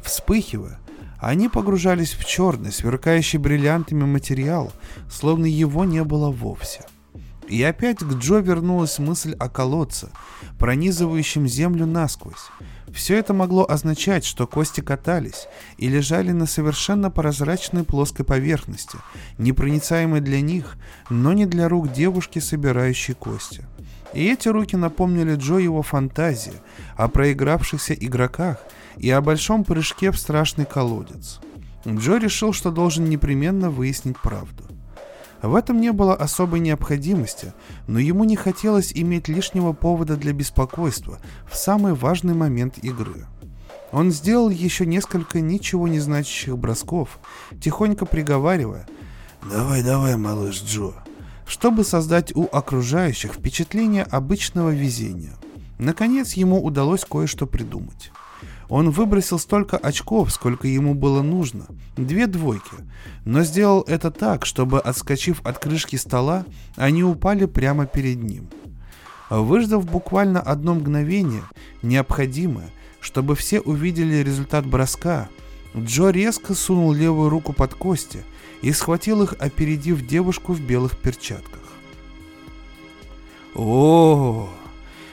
[0.03, 0.79] Вспыхивая,
[1.19, 4.71] они погружались в черный, сверкающий бриллиантами материал,
[5.09, 6.81] словно его не было вовсе.
[7.51, 10.07] И опять к Джо вернулась мысль о колодце,
[10.57, 12.49] пронизывающем землю насквозь.
[12.93, 18.97] Все это могло означать, что кости катались и лежали на совершенно прозрачной плоской поверхности,
[19.37, 20.77] непроницаемой для них,
[21.09, 23.65] но не для рук девушки, собирающей кости.
[24.13, 26.53] И эти руки напомнили Джо его фантазии
[26.95, 28.59] о проигравшихся игроках
[28.95, 31.41] и о большом прыжке в страшный колодец.
[31.85, 34.70] Джо решил, что должен непременно выяснить правду.
[35.41, 37.53] В этом не было особой необходимости,
[37.87, 43.25] но ему не хотелось иметь лишнего повода для беспокойства в самый важный момент игры.
[43.91, 47.19] Он сделал еще несколько ничего не значащих бросков,
[47.59, 48.87] тихонько приговаривая
[49.49, 50.93] «Давай, давай, малыш Джо»,
[51.47, 55.33] чтобы создать у окружающих впечатление обычного везения.
[55.79, 58.11] Наконец ему удалось кое-что придумать.
[58.71, 61.65] Он выбросил столько очков, сколько ему было нужно,
[61.97, 62.71] две двойки,
[63.25, 66.45] но сделал это так, чтобы, отскочив от крышки стола,
[66.77, 68.47] они упали прямо перед ним.
[69.29, 71.43] Выждав буквально одно мгновение,
[71.81, 72.69] необходимое,
[73.01, 75.27] чтобы все увидели результат броска,
[75.75, 78.23] Джо резко сунул левую руку под кости
[78.61, 81.59] и схватил их, опередив девушку в белых перчатках.
[83.53, 84.47] О,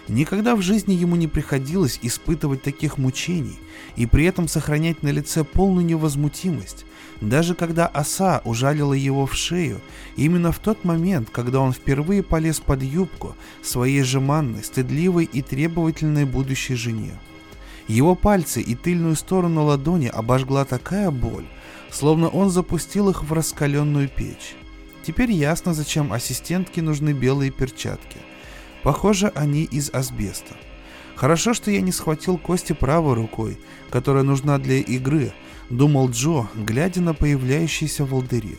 [0.09, 3.59] Никогда в жизни ему не приходилось испытывать таких мучений
[3.94, 6.87] и при этом сохранять на лице полную невозмутимость,
[7.21, 9.83] даже когда оса ужалила его в шею,
[10.16, 16.25] именно в тот момент, когда он впервые полез под юбку своей жеманной, стыдливой и требовательной
[16.25, 17.12] будущей жене.
[17.87, 21.47] Его пальцы и тыльную сторону ладони обожгла такая боль,
[21.90, 24.55] словно он запустил их в раскаленную печь.
[25.03, 28.18] Теперь ясно, зачем ассистентке нужны белые перчатки.
[28.83, 30.55] Похоже, они из асбеста.
[31.17, 33.59] Хорошо, что я не схватил кости правой рукой,
[33.91, 35.33] которая нужна для игры,
[35.69, 38.57] думал Джо, глядя на появляющиеся волдыри.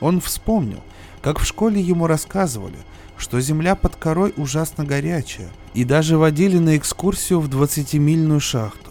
[0.00, 0.82] Он вспомнил,
[1.20, 2.78] как в школе ему рассказывали,
[3.16, 8.90] что земля под корой ужасно горячая, и даже водили на экскурсию в 20-мильную шахту.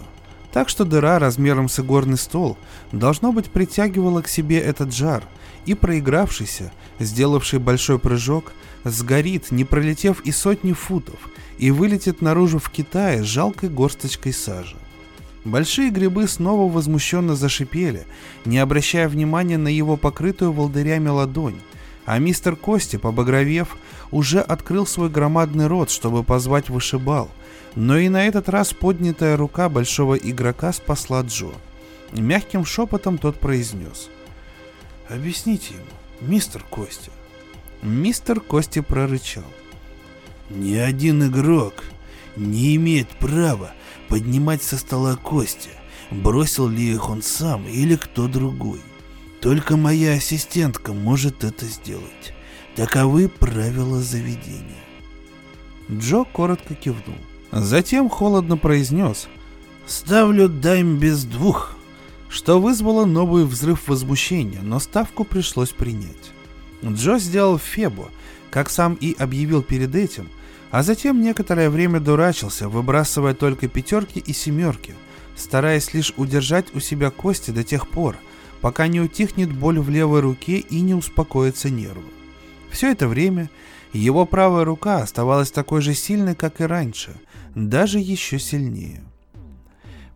[0.54, 2.58] Так что дыра размером с игорный стол
[2.91, 5.24] должно быть притягивала к себе этот жар,
[5.65, 12.70] и проигравшийся, сделавший большой прыжок, сгорит, не пролетев и сотни футов, и вылетит наружу в
[12.70, 14.76] Китае с жалкой горсточкой сажи.
[15.44, 18.06] Большие грибы снова возмущенно зашипели,
[18.46, 21.60] не обращая внимания на его покрытую волдырями ладонь,
[22.06, 23.78] а мистер Кости, побагровев,
[24.12, 27.30] уже открыл свой громадный рот, чтобы позвать вышибал,
[27.76, 31.52] но и на этот раз поднятая рука большого игрока спасла Джо.
[32.12, 34.10] Мягким шепотом тот произнес.
[35.10, 37.12] «Объясните ему, мистер Кости».
[37.82, 39.44] Мистер Кости прорычал.
[40.50, 41.84] «Ни один игрок
[42.36, 43.74] не имеет права
[44.08, 45.70] поднимать со стола кости,
[46.12, 48.82] бросил ли их он сам или кто другой.
[49.39, 52.34] Только моя ассистентка может это сделать.
[52.76, 54.84] Таковы правила заведения.
[55.89, 57.17] Джо коротко кивнул.
[57.52, 59.28] Затем холодно произнес
[59.88, 61.76] «Ставлю дайм без двух»,
[62.30, 66.32] что вызвало новый взрыв возмущения, но ставку пришлось принять.
[66.84, 68.10] Джо сделал Фебу,
[68.50, 70.30] как сам и объявил перед этим–
[70.72, 74.96] а затем некоторое время дурачился, выбрасывая только пятерки и семерки,
[75.36, 78.15] стараясь лишь удержать у себя кости до тех пор,
[78.62, 82.04] пока не утихнет боль в левой руке и не успокоятся нервы.
[82.72, 83.50] Все это время
[83.91, 87.15] его правая рука оставалась такой же сильной, как и раньше,
[87.54, 89.04] даже еще сильнее.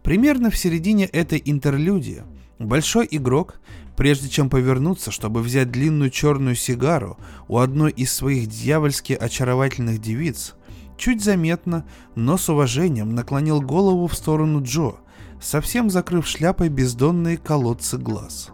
[0.04, 2.24] Примерно в середине этой интерлюдии
[2.60, 3.60] большой игрок
[3.96, 10.56] Прежде чем повернуться, чтобы взять длинную черную сигару у одной из своих дьявольски очаровательных девиц,
[10.98, 14.96] чуть заметно, но с уважением наклонил голову в сторону Джо,
[15.42, 18.50] совсем закрыв шляпой бездонные колодцы глаз.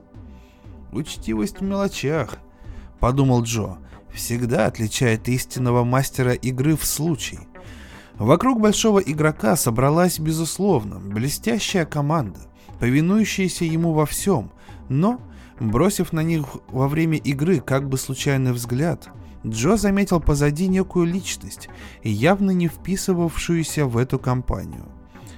[0.91, 2.37] «Учтивость в мелочах»,—
[2.99, 3.77] подумал Джо,—
[4.13, 7.39] «всегда отличает истинного мастера игры в случай».
[8.15, 12.39] Вокруг большого игрока собралась, безусловно, блестящая команда,
[12.79, 14.51] повинующаяся ему во всем,
[14.89, 15.19] но
[15.61, 19.09] Бросив на них во время игры как бы случайный взгляд,
[19.45, 21.69] Джо заметил позади некую личность,
[22.03, 24.85] явно не вписывавшуюся в эту компанию.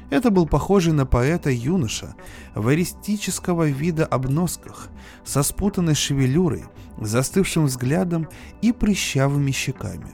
[0.09, 2.15] Это был похожий на поэта юноша
[2.55, 4.87] в аристического вида обносках,
[5.25, 6.63] со спутанной шевелюрой,
[7.01, 8.29] застывшим взглядом
[8.61, 10.11] и прыщавыми щеками.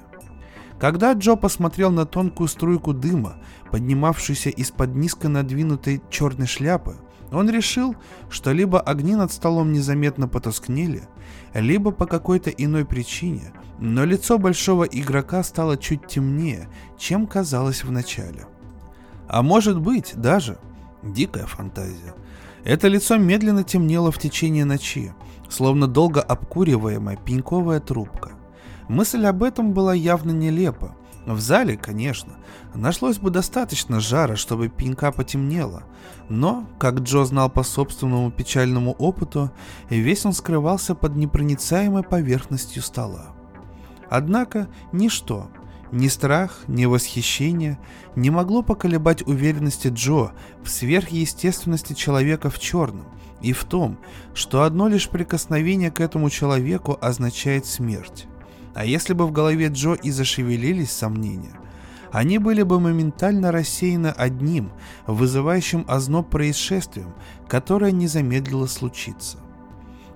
[0.79, 3.35] Когда Джо посмотрел на тонкую струйку дыма,
[3.69, 6.97] поднимавшуюся из-под низко надвинутой черной шляпы,
[7.31, 7.95] он решил,
[8.29, 11.03] что либо огни над столом незаметно потускнели,
[11.53, 17.91] либо по какой-то иной причине, но лицо большого игрока стало чуть темнее, чем казалось в
[17.91, 18.45] начале.
[19.27, 20.57] А может быть, даже,
[21.03, 22.15] дикая фантазия,
[22.63, 25.13] это лицо медленно темнело в течение ночи,
[25.49, 28.31] словно долго обкуриваемая пеньковая трубка.
[28.87, 30.95] Мысль об этом была явно нелепа,
[31.33, 32.37] в зале, конечно,
[32.73, 35.83] нашлось бы достаточно жара, чтобы пенька потемнела,
[36.29, 39.51] но, как Джо знал по собственному печальному опыту,
[39.89, 43.35] весь он скрывался под непроницаемой поверхностью стола.
[44.09, 45.49] Однако ничто,
[45.91, 47.79] ни страх, ни восхищение
[48.15, 50.31] не могло поколебать уверенности Джо
[50.63, 53.07] в сверхъестественности человека в черном
[53.41, 53.97] и в том,
[54.33, 58.27] что одно лишь прикосновение к этому человеку означает смерть.
[58.79, 61.59] А если бы в голове Джо и зашевелились сомнения,
[62.13, 64.71] они были бы моментально рассеяны одним,
[65.05, 67.13] вызывающим озноб происшествием,
[67.49, 69.37] которое не замедлило случиться.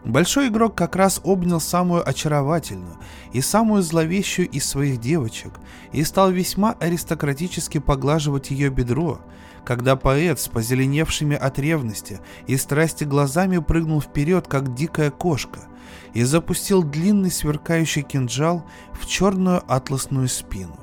[0.05, 2.95] Большой игрок как раз обнял самую очаровательную
[3.33, 5.51] и самую зловещую из своих девочек
[5.91, 9.19] и стал весьма аристократически поглаживать ее бедро,
[9.65, 15.67] когда поэт с позеленевшими от ревности и страсти глазами прыгнул вперед, как дикая кошка,
[16.13, 20.77] и запустил длинный сверкающий кинжал в черную атласную спину.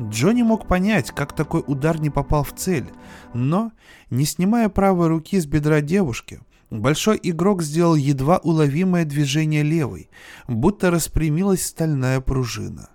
[0.00, 2.86] Джонни мог понять, как такой удар не попал в цель,
[3.32, 3.72] но,
[4.10, 6.40] не снимая правой руки с бедра девушки,
[6.70, 10.10] большой игрок сделал едва уловимое движение левой,
[10.48, 12.90] будто распрямилась стальная пружина.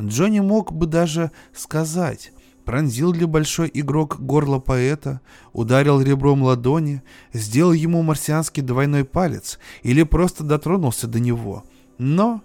[0.00, 2.32] Джонни мог бы даже сказать,
[2.68, 5.22] пронзил ли большой игрок горло поэта,
[5.54, 11.64] ударил ребром ладони, сделал ему марсианский двойной палец или просто дотронулся до него.
[11.96, 12.42] Но,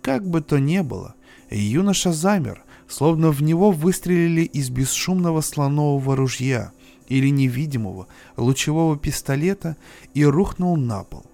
[0.00, 1.14] как бы то ни было,
[1.50, 6.72] юноша замер, словно в него выстрелили из бесшумного слонового ружья
[7.08, 8.06] или невидимого
[8.38, 9.76] лучевого пистолета
[10.14, 11.26] и рухнул на пол.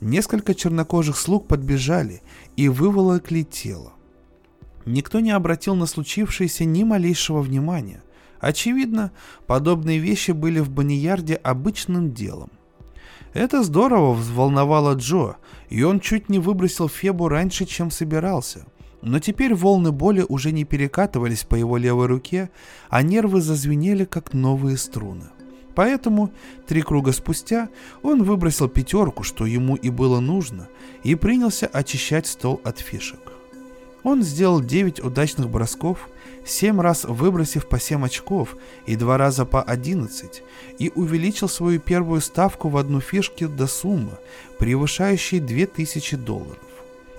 [0.00, 2.22] Несколько чернокожих слуг подбежали
[2.56, 3.92] и выволокли тело.
[4.88, 8.02] Никто не обратил на случившееся ни малейшего внимания.
[8.40, 9.12] Очевидно,
[9.46, 12.50] подобные вещи были в Баниярде обычным делом.
[13.34, 15.36] Это здорово взволновало Джо,
[15.68, 18.64] и он чуть не выбросил Фебу раньше, чем собирался.
[19.02, 22.50] Но теперь волны боли уже не перекатывались по его левой руке,
[22.88, 25.26] а нервы зазвенели, как новые струны.
[25.74, 26.32] Поэтому
[26.66, 27.68] три круга спустя
[28.02, 30.68] он выбросил пятерку, что ему и было нужно,
[31.04, 33.37] и принялся очищать стол от фишек.
[34.04, 36.08] Он сделал 9 удачных бросков,
[36.44, 40.42] 7 раз выбросив по 7 очков и 2 раза по 11,
[40.78, 44.12] и увеличил свою первую ставку в одну фишке до суммы,
[44.58, 46.58] превышающей 2000 долларов.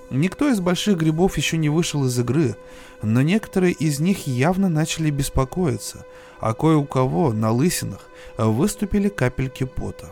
[0.10, 2.56] Никто из больших грибов еще не вышел из игры,
[3.04, 6.06] но некоторые из них явно начали беспокоиться,
[6.40, 10.10] а кое у кого на лысинах выступили капельки пота.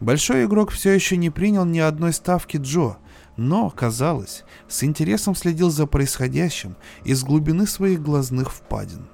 [0.00, 2.96] Большой игрок все еще не принял ни одной ставки Джо,
[3.36, 9.06] но, казалось, с интересом следил за происходящим из глубины своих глазных впадин.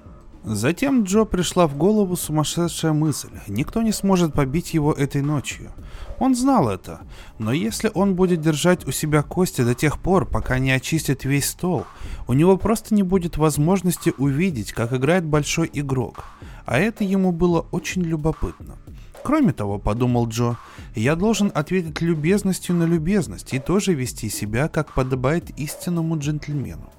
[0.44, 3.30] Затем Джо пришла в голову сумасшедшая мысль.
[3.48, 5.72] Никто не сможет побить его этой ночью.
[6.18, 7.00] Он знал это,
[7.38, 11.50] но если он будет держать у себя кости до тех пор, пока не очистит весь
[11.50, 11.84] стол,
[12.26, 16.24] у него просто не будет возможности увидеть, как играет большой игрок.
[16.64, 18.76] А это ему было очень любопытно.
[19.22, 20.56] Кроме того, подумал Джо,
[20.94, 26.92] я должен ответить любезностью на любезность и тоже вести себя, как подобает истинному джентльмену.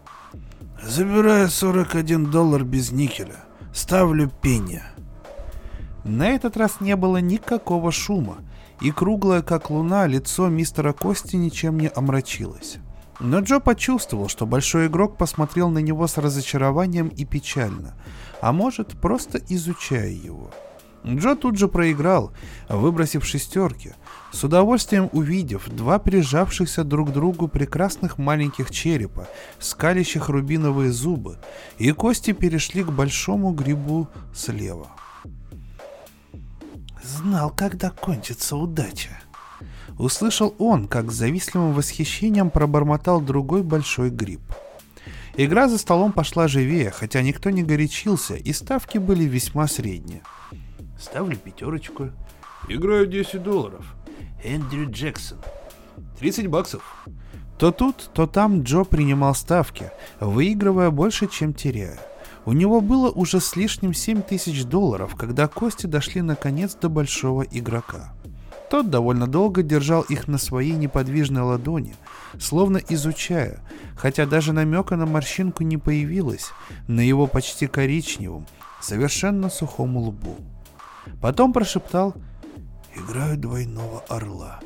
[0.82, 3.44] Забираю 41 доллар без никеля.
[3.74, 4.82] Ставлю пенни.
[6.04, 8.38] На этот раз не было никакого шума,
[8.82, 12.78] и круглое, как луна, лицо мистера Кости ничем не омрачилось.
[13.20, 17.96] Но Джо почувствовал, что большой игрок посмотрел на него с разочарованием и печально,
[18.42, 20.52] а может, просто изучая его.
[21.06, 22.32] Джо тут же проиграл,
[22.68, 23.94] выбросив шестерки,
[24.32, 29.28] с удовольствием увидев два прижавшихся друг к другу прекрасных маленьких черепа,
[29.60, 31.38] скалящих рубиновые зубы,
[31.78, 34.90] и кости перешли к большому грибу слева.
[37.02, 39.20] Знал, когда кончится удача.
[39.98, 44.42] Услышал он, как с завистливым восхищением пробормотал другой большой гриб.
[45.36, 50.22] Игра за столом пошла живее, хотя никто не горячился, и ставки были весьма средние.
[51.00, 52.12] Ставлю пятерочку.
[52.68, 53.96] Играю 10 долларов.
[54.44, 55.38] Эндрю Джексон.
[56.20, 57.08] 30 баксов.
[57.58, 62.00] То тут, то там Джо принимал ставки, выигрывая больше, чем теряя.
[62.46, 67.44] У него было уже с лишним 7 тысяч долларов, когда кости дошли наконец до большого
[67.44, 68.14] игрока.
[68.70, 71.96] Тот довольно долго держал их на своей неподвижной ладони,
[72.40, 73.60] словно изучая,
[73.98, 76.52] хотя даже намека на морщинку не появилось
[76.88, 78.46] на его почти коричневом,
[78.80, 80.38] совершенно сухом лбу.
[81.22, 82.16] Потом прошептал
[82.96, 84.60] «Играю двойного орла».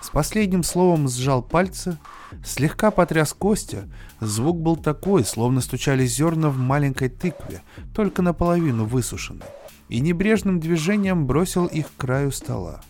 [0.00, 1.98] С последним словом сжал пальцы,
[2.44, 3.88] слегка потряс Костя.
[4.20, 7.62] Звук был такой, словно стучали зерна в маленькой тыкве,
[7.94, 9.46] только наполовину высушенной,
[9.88, 12.80] и небрежным движением бросил их к краю стола.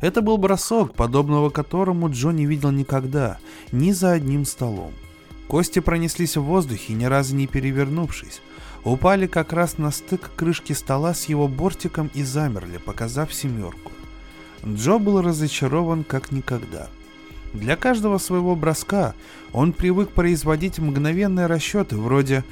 [0.00, 3.38] Это был бросок, подобного которому Джо не видел никогда,
[3.72, 4.92] ни за одним столом.
[5.48, 8.42] Кости пронеслись в воздухе, ни разу не перевернувшись,
[8.92, 13.92] упали как раз на стык крышки стола с его бортиком и замерли, показав семерку.
[14.64, 16.88] Джо был разочарован как никогда.
[17.52, 19.14] Для каждого своего броска
[19.52, 22.44] он привык производить мгновенные расчеты вроде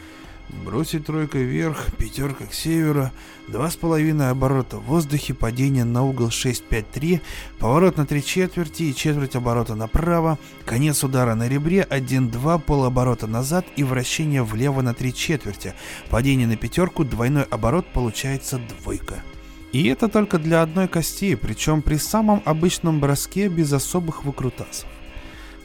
[0.49, 3.11] Бросить тройкой вверх, пятерка к северу,
[3.49, 7.21] два с половиной оборота в воздухе, падение на угол 6-5-3,
[7.59, 13.67] поворот на три четверти и четверть оборота направо, конец удара на ребре, 1-2, полоборота назад
[13.75, 15.75] и вращение влево на три четверти,
[16.11, 19.25] падение на пятерку, двойной оборот получается двойка.
[19.73, 24.89] И это только для одной кости, причем при самом обычном броске без особых выкрутасов.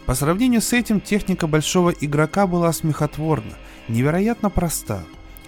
[0.07, 3.59] По сравнению с этим техника большого игрока была смехотворна–
[3.91, 5.03] невероятно проста.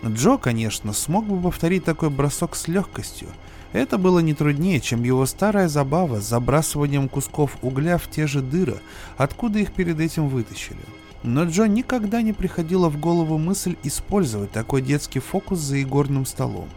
[0.06, 3.30] Джо, конечно, смог бы повторить такой бросок с легкостью.
[3.72, 8.42] Это было не труднее, чем его старая забава с забрасыванием кусков угля в те же
[8.42, 8.80] дыры,
[9.18, 10.78] откуда их перед этим вытащили.
[11.24, 16.70] Но Джо никогда не приходила в голову мысль использовать такой детский фокус за игорным столом.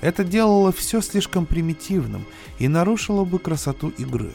[0.00, 2.24] Это делало все слишком примитивным
[2.58, 4.32] и нарушило бы красоту игры.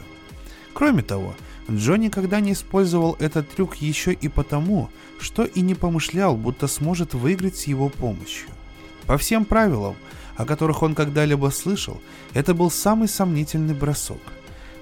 [0.72, 1.34] Кроме того,
[1.70, 4.90] Джо никогда не использовал этот трюк еще и потому,
[5.20, 8.48] что и не помышлял, будто сможет выиграть с его помощью.
[9.06, 9.94] По всем правилам,
[10.36, 12.00] о которых он когда-либо слышал,
[12.34, 14.20] это был самый сомнительный бросок.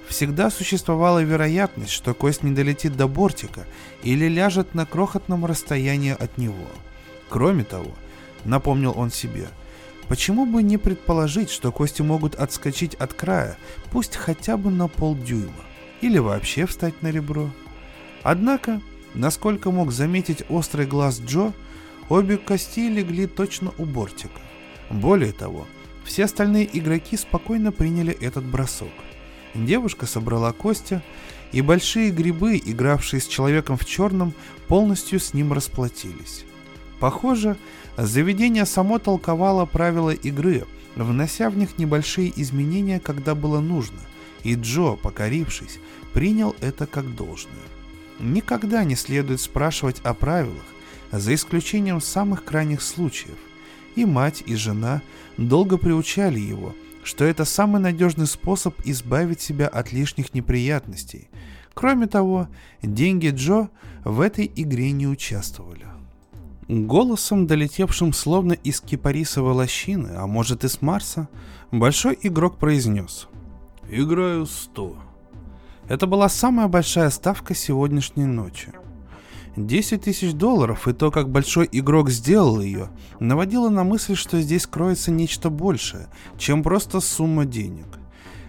[0.07, 3.67] Всегда существовала вероятность, что кость не долетит до бортика
[4.01, 6.67] или ляжет на крохотном расстоянии от него.
[7.29, 7.91] Кроме того,
[8.45, 9.49] напомнил он себе,
[10.07, 13.57] почему бы не предположить, что кости могут отскочить от края,
[13.91, 15.68] пусть хотя бы на полдюйма
[16.01, 17.49] или вообще встать на ребро.
[18.23, 18.81] Однако,
[19.13, 21.53] насколько мог заметить острый глаз Джо,
[22.09, 24.41] обе кости легли точно у бортика.
[24.89, 25.67] Более того,
[26.09, 28.89] Все остальные игроки спокойно приняли этот бросок.
[29.53, 31.03] Девушка собрала кости,
[31.51, 34.33] и большие грибы, игравшие с человеком в черном,
[34.67, 36.45] полностью с ним расплатились.
[36.99, 37.57] Похоже,
[37.95, 43.99] заведение само толковало правила игры, внося в них небольшие изменения, когда было нужно,
[44.43, 45.79] и Джо, покорившись,
[46.13, 47.53] принял это как должное.
[48.19, 50.65] Никогда не следует спрашивать о правилах,
[51.11, 53.37] за исключением самых крайних случаев.
[53.95, 55.01] И мать, и жена
[55.37, 61.29] долго приучали его, что это самый надежный способ избавить себя от лишних неприятностей.
[61.73, 62.47] Кроме того,
[62.81, 63.69] деньги Джо
[64.03, 65.85] в этой игре не участвовали.
[66.67, 71.29] Голосом, долетевшим словно из кипарисовой лощины, а может и с Марса,
[71.71, 73.28] большой игрок произнес.
[73.89, 74.95] «Играю сто».
[75.87, 78.71] Это была самая большая ставка сегодняшней ночи.
[79.55, 84.67] 10 тысяч долларов и то, как большой игрок сделал ее, наводило на мысль, что здесь
[84.67, 87.87] кроется нечто большее, чем просто сумма денег.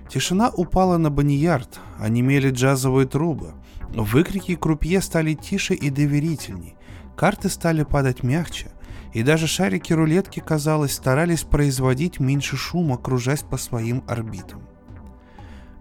[0.08, 3.52] Тишина упала на баньярд, онемели джазовые трубы.
[3.88, 6.76] Выкрики крупье стали тише и доверительней,
[7.20, 8.70] Карты стали падать мягче,
[9.12, 14.62] и даже шарики рулетки, казалось, старались производить меньше шума, кружась по своим орбитам.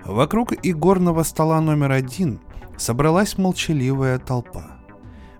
[0.05, 2.39] Вокруг игорного стола номер один
[2.77, 4.77] собралась молчаливая толпа.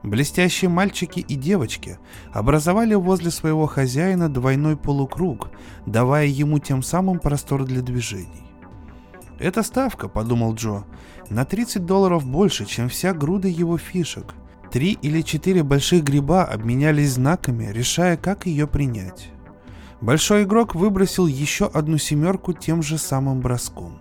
[0.03, 1.97] Блестящие мальчики и девочки
[2.31, 5.49] образовали возле своего хозяина двойной полукруг,
[5.85, 8.45] давая ему тем самым простор для движений.
[9.39, 10.83] «Эта ставка»,— подумал Джо,—
[11.29, 14.35] «на 30 долларов больше, чем вся груда его фишек,
[14.71, 19.31] Три или четыре больших гриба обменялись знаками, решая, как ее принять.
[19.99, 23.99] Большой игрок выбросил еще одну семерку тем же самым броском.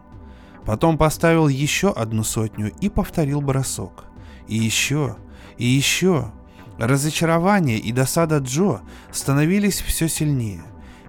[0.69, 4.05] Потом поставил еще одну сотню и повторил бросок.
[4.49, 5.17] И еще,
[5.57, 6.31] и еще.
[6.79, 10.63] Разочарование и досада Джо становились все сильнее.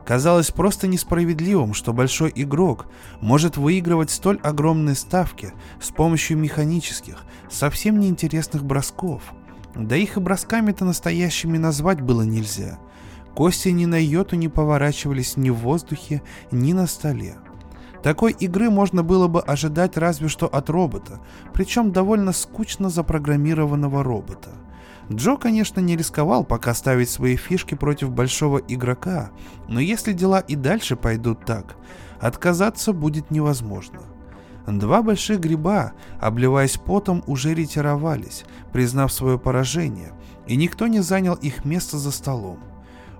[0.05, 2.88] Казалось просто несправедливым, что большой игрок
[3.20, 5.51] может выигрывать столь огромные ставки
[5.82, 9.22] с помощью механических, совсем неинтересных бросков–
[9.76, 12.80] да их и бросками-то настоящими назвать было нельзя.
[13.36, 17.36] Кости ни на йоту не поворачивались ни в воздухе, ни на столе.
[18.04, 21.20] Такой игры можно было бы ожидать разве что от робота,
[21.54, 24.52] причем довольно скучно запрограммированного робота.
[25.12, 29.32] Джо, конечно, не рисковал пока ставить свои фишки против большого игрока,
[29.68, 31.76] но если дела и дальше пойдут так,
[32.20, 34.02] отказаться будет невозможно.
[34.68, 40.14] Два больших гриба, обливаясь потом, уже ретировались, признав свое поражение,
[40.45, 42.60] и никто не занял их место за столом.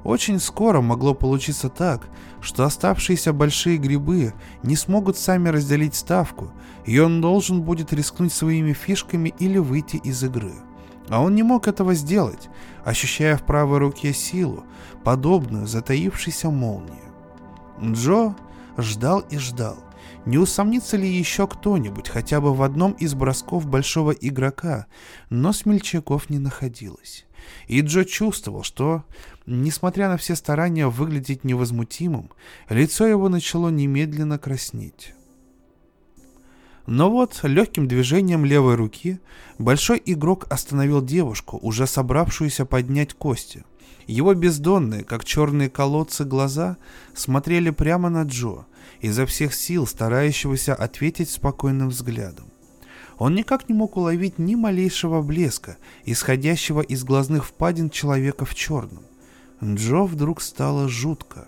[0.03, 2.07] Очень скоро могло получиться так,
[2.41, 4.33] что оставшиеся большие грибы
[4.63, 6.51] не смогут сами разделить ставку,
[6.85, 10.53] и он должен будет рискнуть своими фишками или выйти из игры.
[11.09, 12.49] А он не мог этого сделать,
[12.85, 14.63] ощущая в правой руке силу,
[15.03, 17.01] подобную затаившейся молнии.
[17.81, 18.35] Джо
[18.77, 19.77] ждал и ждал,
[20.25, 24.85] не усомнится ли еще кто-нибудь хотя бы в одном из бросков большого игрока,
[25.29, 27.25] но смельчаков не находилось.
[27.67, 29.03] И Джо чувствовал, что,
[29.49, 32.29] несмотря на все старания выглядеть невозмутимым,
[32.69, 35.13] лицо его начало немедленно краснеть.
[36.85, 39.19] Но вот легким движением левой руки
[39.57, 43.63] большой игрок остановил девушку, уже собравшуюся поднять кости.
[44.07, 46.77] Его бездонные, как черные колодцы, глаза
[47.13, 48.65] смотрели прямо на Джо,
[49.01, 52.45] изо всех сил старающегося ответить спокойным взглядом.
[53.19, 59.09] Он никак не мог уловить ни малейшего блеска, исходящего из глазных впадин человека в черном.
[59.64, 61.47] Джо вдруг стало жутко.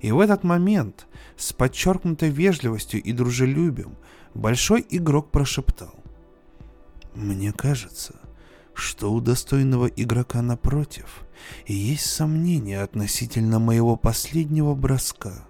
[0.00, 1.06] И в этот момент,
[1.36, 3.96] с подчеркнутой вежливостью и дружелюбием,
[4.34, 5.94] большой игрок прошептал.
[7.14, 8.14] «Мне кажется,
[8.74, 11.26] что у достойного игрока напротив
[11.66, 15.46] есть сомнения относительно моего последнего броска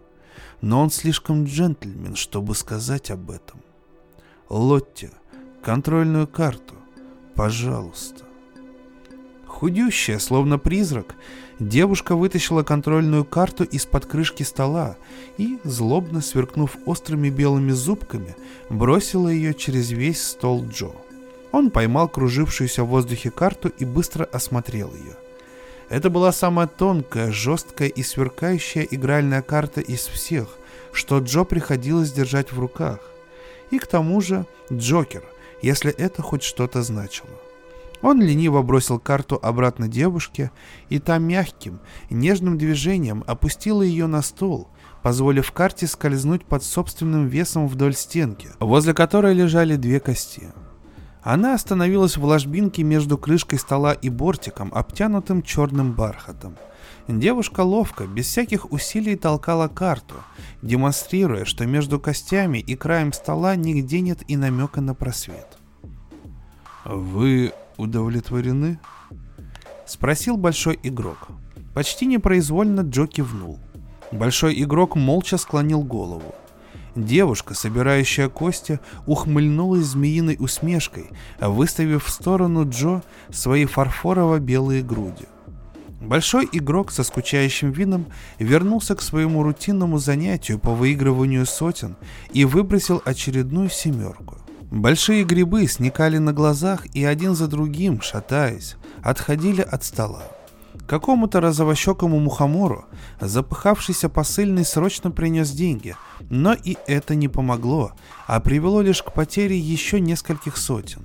[0.61, 3.61] но он слишком джентльмен, чтобы сказать об этом.
[4.49, 5.11] Лотти,
[5.63, 6.75] контрольную карту,
[7.35, 8.25] пожалуйста.
[9.47, 11.15] Худющая, словно призрак,
[11.61, 14.97] девушка вытащила контрольную карту из-под крышки стола
[15.39, 18.35] и, злобно сверкнув острыми белыми зубками,
[18.69, 20.91] бросила ее через весь стол Джо.
[21.53, 25.17] Он поймал кружившуюся в воздухе карту и быстро осмотрел ее–
[25.91, 30.57] это была самая тонкая, жесткая и сверкающая игральная карта из всех,
[30.93, 33.01] что Джо приходилось держать в руках.
[33.73, 35.25] И к тому же Джокер,
[35.63, 37.29] если это хоть что-то значило.
[38.03, 40.51] Он лениво бросил карту обратно девушке,
[40.89, 44.69] и та мягким, нежным движением опустила ее на стол,
[45.03, 50.49] позволив карте скользнуть под собственным весом вдоль стенки, возле которой лежали две кости.
[51.23, 56.57] Она остановилась в ложбинке между крышкой стола и бортиком, обтянутым черным бархатом.
[57.09, 60.15] Девушка ловко, без всяких усилий толкала карту,
[60.63, 65.59] демонстрируя, что между костями и краем стола нигде нет и намека на просвет.
[66.85, 68.79] «Вы удовлетворены?»—
[69.87, 71.29] спросил большой игрок.
[71.75, 73.59] Почти непроизвольно Джо кивнул.
[74.13, 76.35] Большой игрок молча склонил голову.
[76.97, 81.11] Девушка, собирающая кости, ухмыльнулась змеиной усмешкой,
[81.41, 85.27] выставив в сторону Джо свои фарфорово-белые груди.
[86.01, 88.07] Большой игрок со скучающим видом
[88.39, 91.97] вернулся к своему рутинному занятию по выигрыванию сотен
[92.33, 94.39] и выбросил очередную семерку.
[94.71, 100.23] Большие грибы сникали на глазах и один за другим, шатаясь, отходили от стола.
[100.87, 102.85] Какому-то розовощекому мухомору
[103.21, 105.97] запыхавшийся посыльный срочно принес деньги,
[106.31, 107.93] но и это не помогло,
[108.29, 111.03] а привело лишь к потере еще нескольких сотен.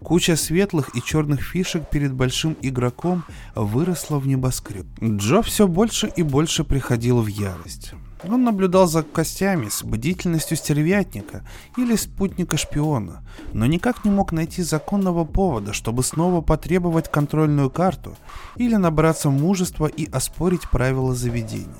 [0.00, 4.86] Куча светлых и черных фишек перед большим игроком выросла в небоскреб.
[5.00, 7.92] Джо все больше и больше приходил в ярость.
[8.24, 11.44] Он наблюдал за костями с бдительностью стервятника
[11.76, 18.16] или спутника-шпиона, но никак не мог найти законного повода, чтобы снова потребовать контрольную карту
[18.56, 21.74] или набраться мужества и оспорить правила заведения.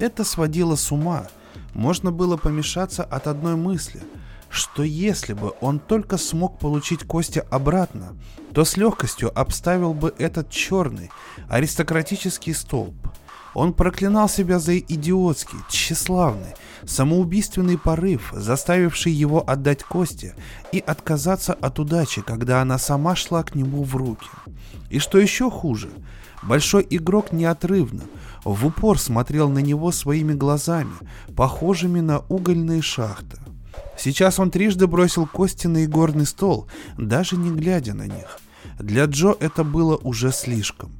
[0.00, 1.28] Это сводило с ума.
[1.74, 4.02] Можно было помешаться от одной мысли,
[4.48, 8.16] что если бы он только смог получить кости обратно,
[8.52, 11.10] то с легкостью обставил бы этот черный
[11.48, 12.94] аристократический столб–
[13.54, 20.34] он проклинал себя за идиотский, тщеславный, самоубийственный порыв, заставивший его отдать кости
[20.72, 24.28] и отказаться от удачи, когда она сама шла к нему в руки.
[24.88, 25.90] И что еще хуже,
[26.42, 28.02] большой игрок неотрывно,
[28.44, 30.94] в упор смотрел на него своими глазами,
[31.36, 33.38] похожими на угольные шахты.
[33.98, 38.38] Сейчас он трижды бросил кости на игорный стол, даже не глядя на них.
[38.78, 40.99] Для Джо это было уже слишком.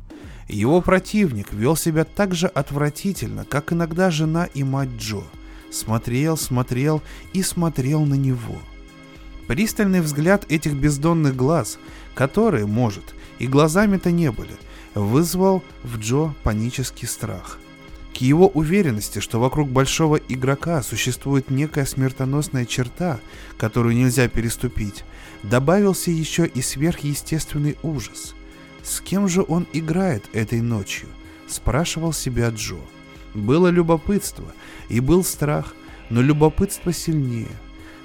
[0.50, 5.22] Его противник вел себя так же отвратительно, как иногда жена и мать Джо.
[5.70, 8.58] Смотрел, смотрел и смотрел на него.
[9.46, 11.78] Пристальный взгляд этих бездонных глаз,
[12.14, 14.56] которые, может, и глазами-то не были,
[14.96, 17.60] вызвал в Джо панический страх.
[18.12, 23.20] К его уверенности, что вокруг большого игрока существует некая смертоносная черта,
[23.56, 25.04] которую нельзя переступить,
[25.44, 28.34] добавился еще и сверхъестественный ужас–
[28.82, 31.08] с кем же он играет этой ночью?
[31.48, 32.78] Спрашивал себя Джо.
[33.34, 34.46] Было любопытство
[34.88, 35.74] и был страх,
[36.08, 37.48] но любопытство сильнее.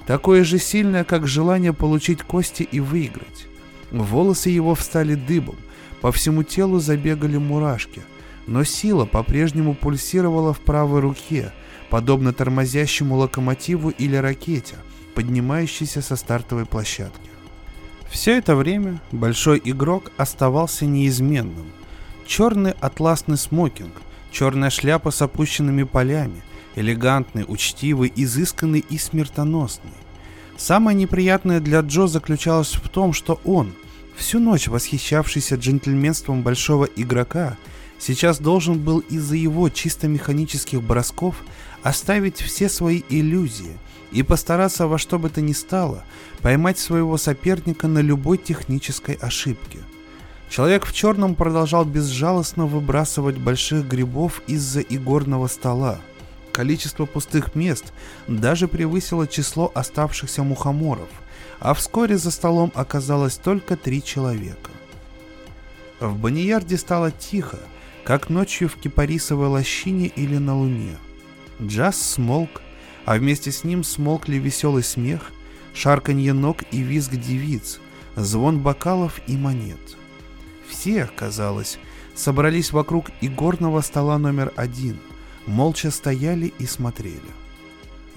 [0.05, 3.47] Такое же сильное, как желание получить кости и выиграть.
[3.91, 5.55] Волосы его встали дыбом,
[6.01, 8.03] по всему телу забегали мурашки,
[8.45, 11.51] но сила по-прежнему пульсировала в правой руке,
[11.89, 14.75] подобно тормозящему локомотиву или ракете,
[15.15, 17.29] поднимающейся со стартовой площадки.
[18.15, 21.69] Все это время большой игрок оставался неизменным.
[22.25, 23.91] Черный атласный смокинг,
[24.31, 26.41] черная шляпа с опущенными полями,
[26.77, 29.91] элегантный, учтивый, изысканный и смертоносный.
[30.55, 33.73] Самое неприятное для Джо заключалось в том, что он,
[34.15, 37.57] всю ночь восхищавшийся джентльменством большого игрока,
[37.99, 41.43] сейчас должен был из-за его чисто механических бросков
[41.85, 43.77] оставить все свои иллюзии
[44.11, 46.03] и постараться во что бы то ни стало
[46.41, 49.77] поймать своего соперника на любой технической ошибке.
[50.49, 55.99] Человек в черном продолжал безжалостно выбрасывать больших грибов из-за игорного стола.
[56.51, 57.93] Количество пустых мест
[58.27, 61.09] даже превысило число оставшихся мухоморов,
[61.59, 64.71] а вскоре за столом оказалось только три человека.
[65.99, 67.59] В Баниярде стало тихо,
[68.03, 70.97] как ночью в кипарисовой лощине или на луне.
[71.61, 72.61] Джаз смолк,
[73.05, 75.31] а вместе с ним смолкли веселый смех,
[75.73, 77.79] шарканье ног и визг девиц,
[78.15, 79.97] звон бокалов и монет.
[80.67, 81.77] Все, казалось,
[82.13, 84.97] собрались вокруг игорного стола номер один,
[85.45, 87.19] молча стояли и смотрели.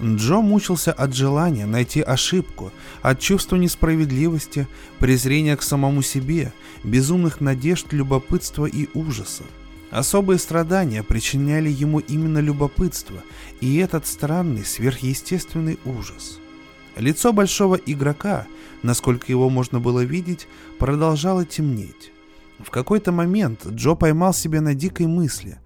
[0.01, 2.71] Джо мучился от желания найти ошибку,
[3.01, 4.67] от чувства несправедливости,
[4.97, 6.53] презрения к самому себе,
[6.85, 9.43] безумных надежд, любопытства и ужаса.
[9.91, 13.17] Особые страдания причиняли ему именно любопытство
[13.59, 16.39] и этот странный сверхъестественный ужас.
[16.95, 18.45] Лицо большого игрока,
[18.83, 22.11] насколько его можно было видеть, продолжало темнеть.
[22.59, 25.59] В какой-то момент Джо поймал себя на дикой мысли,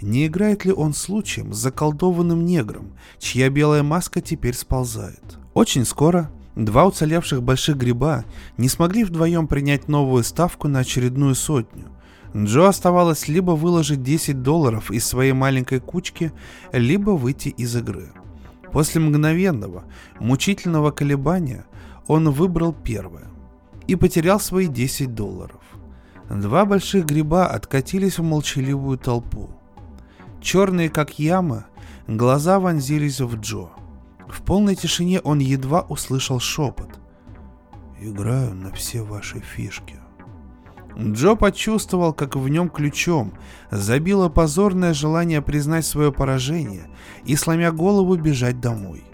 [0.00, 5.38] не играет ли он случаем с заколдованным негром, чья белая маска теперь сползает.
[5.54, 8.24] Очень скоро два уцелевших больших гриба
[8.56, 11.84] не смогли вдвоем принять новую ставку на очередную сотню–
[12.36, 16.32] Джо оставалось либо выложить 10 долларов из своей маленькой кучки,
[16.72, 18.12] либо выйти из игры.
[18.72, 19.84] После мгновенного,
[20.20, 21.64] мучительного колебания
[22.06, 23.24] он выбрал первое.
[23.86, 25.62] и потерял свои 10 долларов.
[26.28, 29.48] Два больших гриба откатились в молчаливую толпу.
[30.42, 31.64] Черные, как яма,
[32.06, 33.70] глаза вонзились в Джо.
[34.28, 37.00] В полной тишине он едва услышал шепот.
[37.98, 39.97] «Играю на все ваши фишки».
[40.96, 43.32] Джо почувствовал, как в нем ключом
[43.70, 46.88] забило позорное желание признать свое поражение
[47.24, 49.04] и, сломя голову, бежать домой.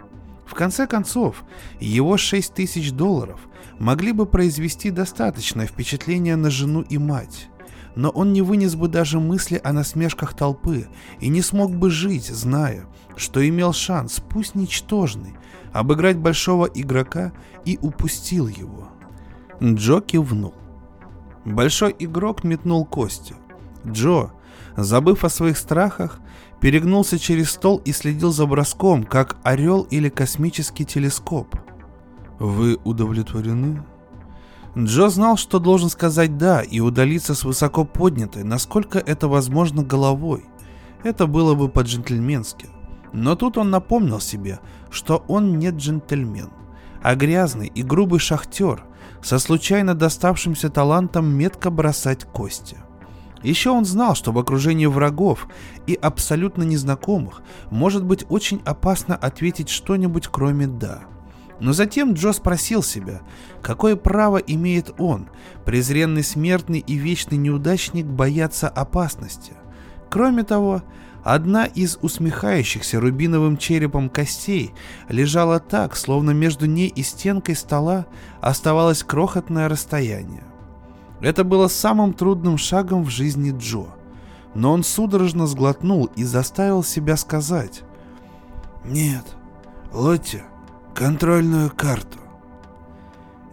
[0.47, 1.45] В конце концов,
[1.81, 3.41] его 6 тысяч долларов
[3.79, 7.49] могли бы произвести достаточное впечатление на жену и мать.
[7.97, 10.89] Но он не вынес бы даже мысли о насмешках толпы
[11.20, 15.35] и не смог бы жить, зная, что имел шанс, пусть ничтожный,
[15.72, 17.33] обыграть большого игрока
[17.64, 18.89] и упустил его.
[19.62, 20.55] Джо кивнул.
[21.45, 23.34] Большой игрок метнул кости.
[23.86, 24.30] Джо,
[24.76, 26.20] забыв о своих страхах,
[26.61, 31.55] перегнулся через стол и следил за броском, как орел или космический телескоп.
[32.38, 33.82] Вы удовлетворены?
[34.76, 40.45] Джо знал, что должен сказать «да» и удалиться с высоко поднятой, насколько это возможно, головой.
[41.05, 42.68] Это было бы по-джентльменски.
[43.12, 44.59] Но тут он напомнил себе,
[44.90, 46.51] что он не джентльмен,
[47.03, 48.84] а грязный и грубый шахтер
[49.25, 52.77] со случайно доставшимся талантом метко бросать кости.
[53.43, 55.49] Еще он знал, что в окружении врагов
[55.87, 61.05] и абсолютно незнакомых может быть очень опасно ответить что-нибудь кроме «да».
[61.61, 63.22] Но затем Джо спросил себя,
[63.62, 65.31] какое право имеет он,
[65.64, 69.53] презренный смертный и вечный неудачник, бояться опасности.
[70.11, 70.83] Кроме того,
[71.25, 74.75] одна из усмехающихся рубиновым черепом костей
[75.09, 78.07] лежала так, словно между ней и стенкой стола
[78.41, 80.45] оставалось крохотное расстояние.
[81.20, 83.87] Это было самым трудным шагом в жизни Джо.
[84.55, 87.83] Но он судорожно сглотнул и заставил себя сказать
[88.85, 89.25] «Нет,
[89.93, 90.43] Лотти,
[90.95, 92.18] контрольную карту».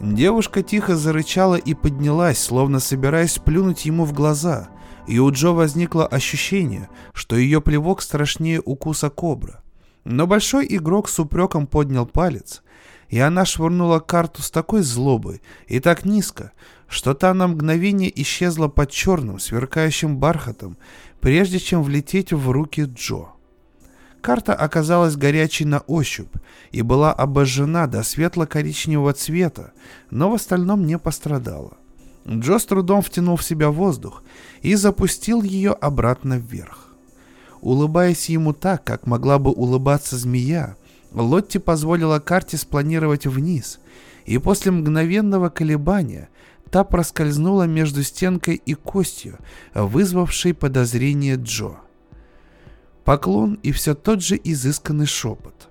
[0.01, 4.67] Девушка тихо зарычала и поднялась, словно собираясь плюнуть ему в глаза,
[5.07, 9.61] и у Джо возникло ощущение, что ее плевок страшнее укуса кобра.
[10.03, 12.63] Но большой игрок с упреком поднял палец,
[13.09, 16.51] и она швырнула карту с такой злобой и так низко,
[16.87, 20.77] что та на мгновение исчезла под черным, сверкающим бархатом,
[21.19, 23.27] прежде чем влететь в руки Джо.
[24.21, 26.33] Карта оказалась горячей на ощупь
[26.71, 29.71] и была обожжена до светло-коричневого цвета,
[30.11, 31.77] но в остальном не пострадала.
[32.27, 34.23] Джо с трудом втянул в себя воздух
[34.61, 36.87] и запустил ее обратно вверх.
[37.61, 40.75] Улыбаясь ему так, как могла бы улыбаться змея,
[41.13, 43.79] Лотти позволила карте спланировать вниз,
[44.25, 46.29] и после мгновенного колебания
[46.69, 49.37] та проскользнула между стенкой и костью,
[49.73, 51.77] вызвавшей подозрение Джо.
[53.03, 55.69] Поклон и все тот же изысканный шепот.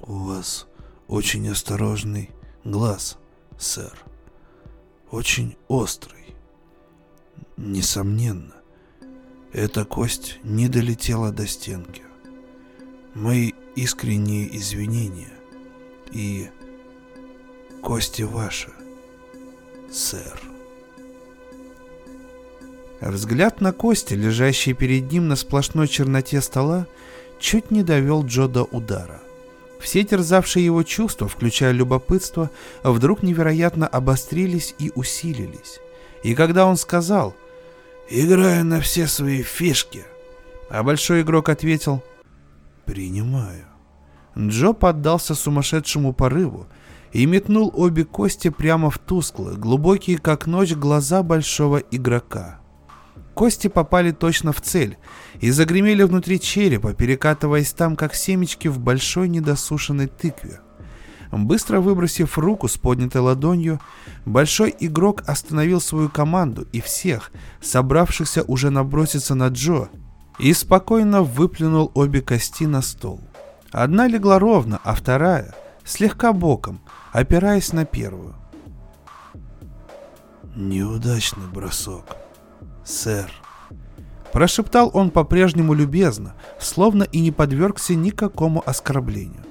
[0.00, 0.66] «У вас
[1.06, 2.30] очень осторожный
[2.64, 3.18] глаз,
[3.58, 4.07] сэр.
[5.10, 6.36] Очень острый.
[7.56, 8.54] Несомненно,
[9.52, 12.02] эта кость не долетела до стенки.
[13.14, 15.32] Мои искренние извинения
[16.12, 16.50] и
[17.82, 18.70] кости ваши,
[19.90, 20.40] сэр.
[23.00, 26.86] Взгляд на кости, лежащие перед ним на сплошной черноте стола,
[27.38, 29.22] чуть не довел Джо до удара.
[29.78, 32.50] Все терзавшие его чувства, включая любопытство,
[32.82, 35.80] вдруг невероятно обострились и усилились.
[36.22, 37.34] И когда он сказал
[38.10, 40.04] «Играю на все свои фишки»,
[40.68, 42.02] а большой игрок ответил
[42.84, 43.66] «Принимаю»,
[44.36, 46.68] Джо поддался сумасшедшему порыву
[47.12, 52.60] и метнул обе кости прямо в тусклые, глубокие как ночь глаза большого игрока.
[53.38, 54.98] Кости попали точно в цель
[55.38, 60.58] и загремели внутри черепа, перекатываясь там, как семечки в большой недосушенной тыкве.
[61.30, 63.80] Быстро выбросив руку с поднятой ладонью,
[64.26, 67.30] большой игрок остановил свою команду и всех,
[67.60, 69.88] собравшихся уже наброситься на Джо,
[70.40, 73.20] и спокойно выплюнул обе кости на стол.
[73.70, 76.80] Одна легла ровно, а вторая слегка боком,
[77.12, 78.34] опираясь на первую.
[80.56, 82.16] «Неудачный бросок,
[82.88, 83.30] сэр»,
[84.32, 89.44] Прошептал он по-прежнему любезно, словно и не подвергся никакому оскорблению.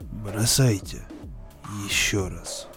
[0.00, 1.06] «Бросайте
[1.86, 2.68] еще раз».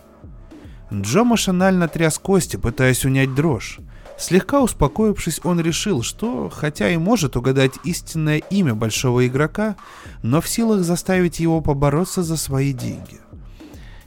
[0.91, 3.79] Джо машинально тряс кости, пытаясь унять дрожь.
[4.17, 9.77] Слегка успокоившись, он решил, что, хотя и может угадать истинное имя большого игрока,
[10.23, 13.19] но в силах заставить его побороться за свои деньги.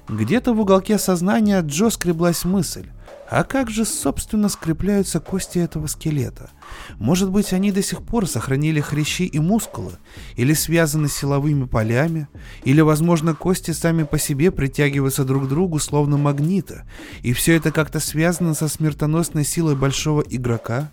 [0.09, 2.91] Где-то в уголке сознания Джо скреблась мысль,
[3.35, 6.51] А как же, собственно, скрепляются кости этого скелета?
[6.99, 9.93] Может быть, они до сих пор сохранили хрящи и мускулы?
[10.37, 12.29] Или связаны силовыми полями?
[12.65, 16.85] Или, возможно, кости сами по себе притягиваются друг к другу словно магнита?
[17.23, 20.93] И все это как-то связано со смертоносной силой большого игрока?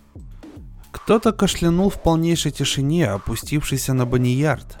[0.92, 4.78] Кто-то кашлянул в полнейшей тишине, опустившийся на баниярд.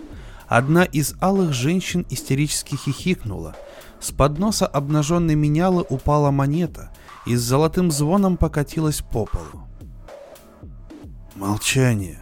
[0.48, 3.54] Одна из алых женщин истерически хихикнула.
[4.00, 6.90] С подноса обнаженной менялы упала монета
[7.26, 9.68] и с золотым звоном покатилась по полу.
[11.34, 12.18] «Молчание!»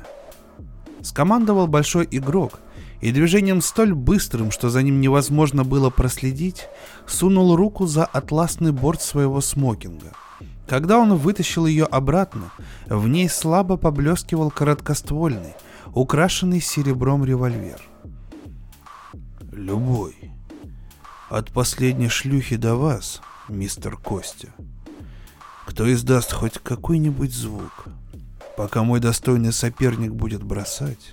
[1.03, 2.61] Скомандовал большой игрок,
[3.01, 6.69] и движением столь быстрым, что за ним невозможно было проследить,
[7.07, 10.13] сунул руку за атласный борт своего смокинга.
[10.67, 12.51] Когда он вытащил ее обратно,
[12.87, 15.55] в ней слабо поблескивал короткоствольный,
[15.95, 17.81] украшенный серебром револьвер.
[19.51, 20.15] Любой.
[21.31, 24.49] От последней шлюхи до вас, мистер Костя.
[25.69, 27.85] Кто издаст хоть какой-нибудь звук,
[28.57, 31.13] пока мой достойный соперник будет бросать,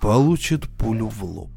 [0.00, 1.50] получит пулю в лоб.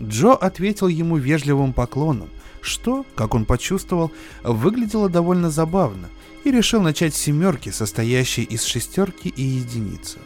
[0.00, 4.12] Джо ответил ему вежливым поклоном, что, как он почувствовал,
[4.44, 6.08] выглядело довольно забавно,
[6.44, 10.18] и решил начать семерки, состоящей из шестерки и единицы.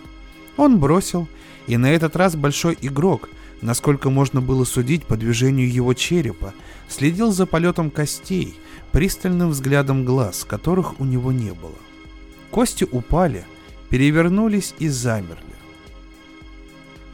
[0.59, 1.29] Он бросил,
[1.67, 3.31] и на этот раз большой игрок,
[3.63, 6.53] насколько можно было судить по движению его черепа,
[6.89, 8.55] следил за полетом костей,
[8.93, 11.77] пристальным взглядом глаз, которых у него не было.
[12.51, 13.45] Кости упали,
[13.91, 15.43] перевернулись и замерли.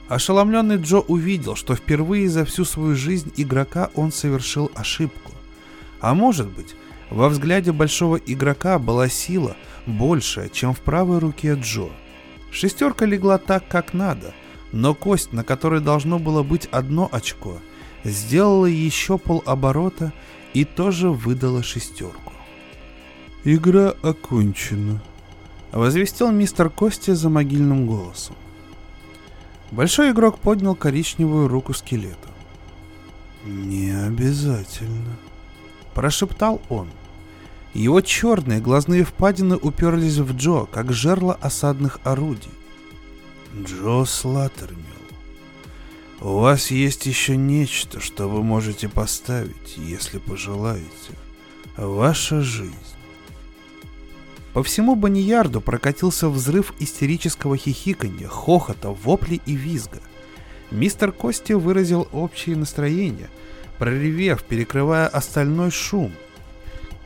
[0.08, 5.32] Ошеломленный Джо увидел, что впервые за всю свою жизнь игрока он совершил ошибку.
[6.00, 6.74] А может быть,
[7.10, 9.56] во взгляде большого игрока была сила
[9.86, 11.88] большая, чем в правой руке Джо.
[12.50, 14.34] Шестерка легла так, как надо,
[14.72, 17.58] но кость, на которой должно было быть одно очко,
[18.04, 20.12] сделала еще полоборота
[20.54, 22.32] и тоже выдала шестерку.
[23.44, 25.02] «Игра окончена»,—
[25.72, 28.36] возвестил мистер Кости за могильным голосом.
[29.70, 32.28] Большой игрок поднял коричневую руку скелета.
[33.44, 35.16] «Не обязательно»,—
[35.94, 36.88] прошептал он.
[37.74, 42.50] Его черные глазные впадины уперлись в Джо, как жерла осадных орудий.
[43.56, 45.01] «Джо Слаттермилл,
[46.22, 50.86] у вас есть еще нечто, что вы можете поставить, если пожелаете.
[51.76, 52.72] Ваша жизнь.
[54.52, 60.00] По всему Баниярду прокатился взрыв истерического хихиканья, хохота, воплей и визга.
[60.70, 63.28] Мистер Кости выразил общее настроение,
[63.78, 66.12] проревев, перекрывая остальной шум.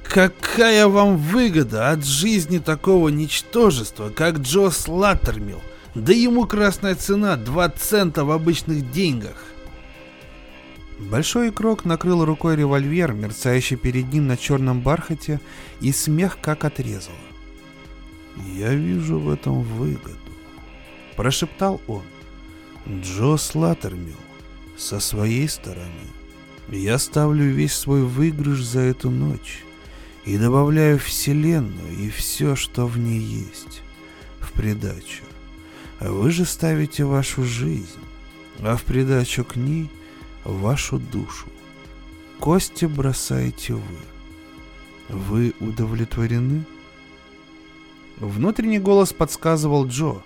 [0.04, 5.62] «Какая вам выгода от жизни такого ничтожества, как Джо Слаттермилл?
[5.96, 9.42] Да ему красная цена 2 цента в обычных деньгах!»
[10.98, 15.40] Большой игрок накрыл рукой револьвер, мерцающий перед ним на черном бархате,
[15.80, 17.14] и смех как отрезал.
[18.54, 20.18] «Я вижу в этом выгоду»,—
[21.16, 22.02] прошептал он.
[22.86, 24.20] «Джо Слаттермилл,
[24.76, 26.10] со своей стороны,
[26.68, 29.64] я ставлю весь свой выигрыш за эту ночь
[30.26, 33.80] и добавляю Вселенную и все, что в ней есть,
[34.40, 35.25] в придачу.
[36.00, 38.00] Вы же ставите вашу жизнь,
[38.60, 39.90] а в придачу к ней
[40.44, 41.46] вашу душу.
[42.38, 43.98] Кости бросаете вы.
[45.08, 46.64] Вы удовлетворены?»
[48.18, 50.22] Внутренний голос подсказывал Джо.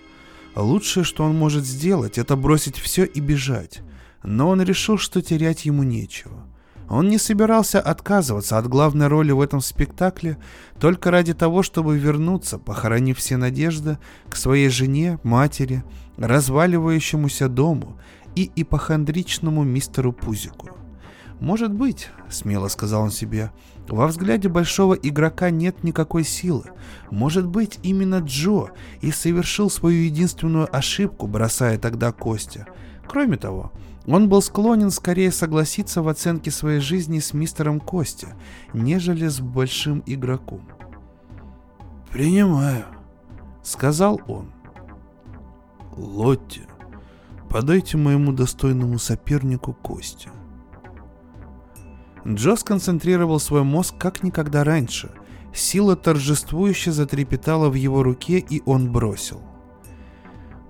[0.55, 3.81] Лучшее, что он может сделать, это бросить все и бежать.
[4.23, 6.47] Но он решил, что терять ему нечего.
[6.91, 10.39] Он не собирался отказываться от главной роли в этом спектакле
[10.81, 15.85] только ради того, чтобы вернуться, похоронив все надежды, к своей жене, матери,
[16.17, 17.97] разваливающемуся дому
[18.35, 20.71] и ипохондричному мистеру Пузику.
[21.39, 23.53] «Может быть»,— смело сказал он себе,—
[23.89, 26.65] «во взгляде большого игрока нет никакой силы.
[27.11, 28.71] Может быть, именно Джо
[29.01, 32.67] и совершил свою единственную ошибку, бросая тогда Костя.
[33.07, 33.73] Кроме того,
[34.13, 38.29] он был склонен скорее согласиться в оценке своей жизни с мистером Костя,
[38.73, 40.63] нежели с большим игроком.
[42.11, 42.87] «Принимаю»,—
[43.63, 44.51] сказал он.
[45.97, 46.63] «Лотти,
[47.49, 50.31] подайте моему достойному сопернику Костя».
[52.27, 55.11] Джо сконцентрировал свой мозг как никогда раньше.
[55.55, 59.41] Сила торжествующе затрепетала в его руке, и он бросил.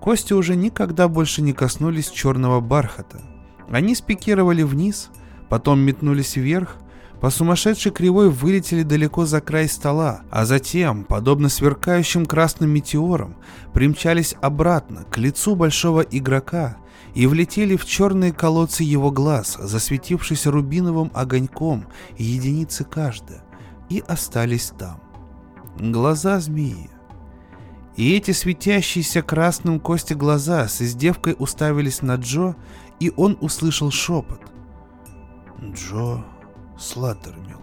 [0.01, 3.30] Кости уже никогда больше не коснулись черного бархата.
[3.71, 5.11] Они спикировали вниз,
[5.49, 6.77] потом метнулись вверх,
[7.21, 13.37] по сумасшедшей кривой вылетели далеко за край стола, а затем, подобно сверкающим красным метеорам,
[13.75, 16.79] примчались обратно к лицу большого игрока
[17.15, 23.45] и влетели в черные колодцы его глаз, засветившись рубиновым огоньком, единицы каждая.
[23.91, 25.01] и остались там.
[25.79, 26.89] Глаза змеи.
[27.97, 32.55] И эти светящиеся красным кости глаза с издевкой уставились на Джо,
[33.01, 34.41] и он услышал шепот.
[35.61, 36.25] «Джо
[36.79, 37.63] Слаттермилл,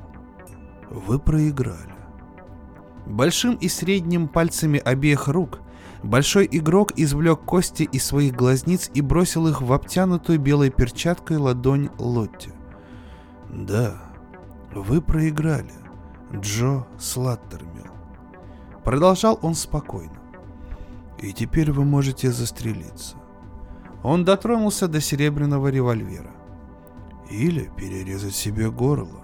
[0.90, 1.96] вы проиграли».
[3.06, 5.62] Большим и средним пальцами обеих рук
[6.04, 11.90] большой игрок извлек кости из своих глазниц и бросил их в обтянутую белой перчаткой ладонь
[11.98, 12.52] Лотти.
[13.50, 13.96] «Да,
[14.74, 15.72] вы проиграли,
[16.34, 17.88] Джо Слаттермилл».
[18.84, 20.18] Продолжал он спокойно.
[21.20, 23.17] «И теперь вы можете застрелиться.
[24.04, 26.32] Он дотронулся до серебряного револьвера.
[27.30, 29.24] Или перерезать себе горло.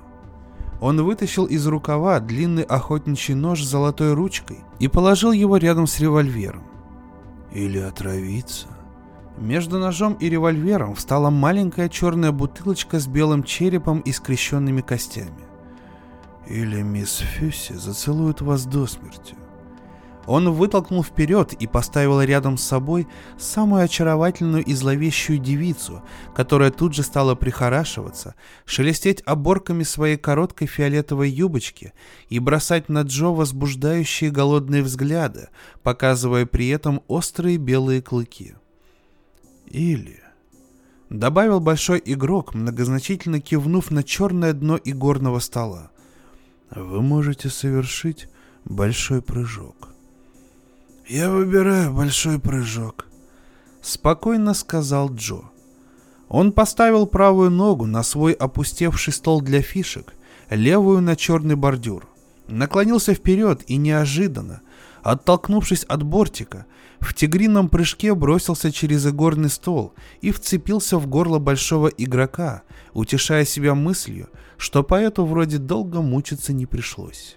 [0.82, 6.00] Он вытащил из рукава длинный охотничий нож с золотой ручкой и положил его рядом с
[6.00, 6.64] револьвером.
[7.54, 8.68] Или отравиться.
[9.38, 15.48] Между ножом и револьвером встала маленькая черная бутылочка с белым черепом и скрещенными костями.
[16.48, 19.36] Или мисс Фюсси зацелует вас до смерти.
[20.26, 23.08] Он вытолкнул вперед и поставил рядом с собой
[23.38, 26.02] самую очаровательную и зловещую девицу,
[26.34, 31.94] которая тут же стала прихорашиваться, шелестеть оборками своей короткой фиолетовой юбочки
[32.30, 35.50] и бросать на Джо возбуждающие голодные взгляды,
[35.82, 38.56] показывая при этом острые белые клыки.
[39.68, 40.20] Или...
[41.10, 45.92] Добавил большой игрок, многозначительно кивнув на черное дно игорного стола.
[46.72, 48.28] Вы можете совершить
[48.66, 49.93] большой прыжок.
[51.08, 53.08] «Я выбираю большой прыжок»,—
[53.82, 55.41] спокойно сказал Джо.
[56.30, 60.14] Он поставил правую ногу на свой опустевший стол для фишек,
[60.49, 62.08] левую на черный бордюр.
[62.47, 64.62] Наклонился вперед и неожиданно,
[65.04, 66.66] оттолкнувшись от бортика,
[67.01, 73.76] в тигрином прыжке бросился через игорный стол и вцепился в горло большого игрока, утешая себя
[73.76, 77.36] мыслью, что поэту вроде долго мучиться не пришлось.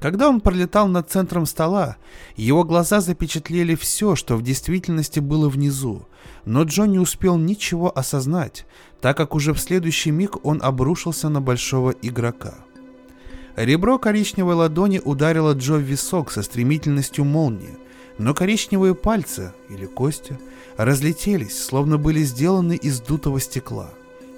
[0.00, 1.96] Когда он пролетал над центром стола,
[2.36, 6.06] его глаза запечатлели все, что в действительности было внизу,
[6.44, 8.64] но Джо не успел ничего осознать,
[9.00, 12.54] так как уже в следующий миг он обрушился на большого игрока.
[13.56, 17.76] Ребро коричневой ладони ударило Джо в висок со стремительностью молнии,
[18.16, 20.38] но коричневые пальцы, или кости,
[20.76, 23.90] разлетелись, словно были сделаны из дутого стекла.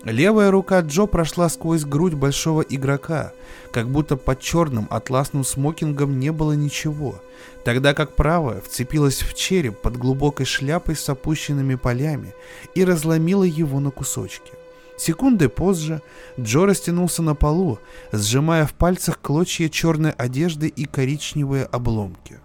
[0.05, 3.32] Левая рука Джо прошла сквозь грудь большого игрока,
[3.70, 7.20] как будто под черным атласным смокингом не было ничего,
[7.64, 12.34] тогда как правая вцепилась в череп под глубокой шляпой с опущенными полями
[12.74, 14.53] и разломила его на кусочки.
[14.96, 16.01] Секунды позже
[16.38, 17.78] Джо растянулся на полу,
[18.11, 22.40] сжимая в пальцах клочья черной одежды и коричневые обломки.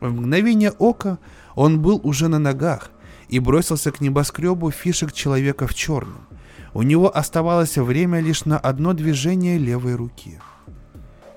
[0.00, 1.18] В мгновение ока
[1.56, 2.90] он был уже на ногах
[3.28, 6.26] и бросился к небоскребу фишек человека в черном.
[6.74, 10.40] У него оставалось время лишь на одно движение левой руки.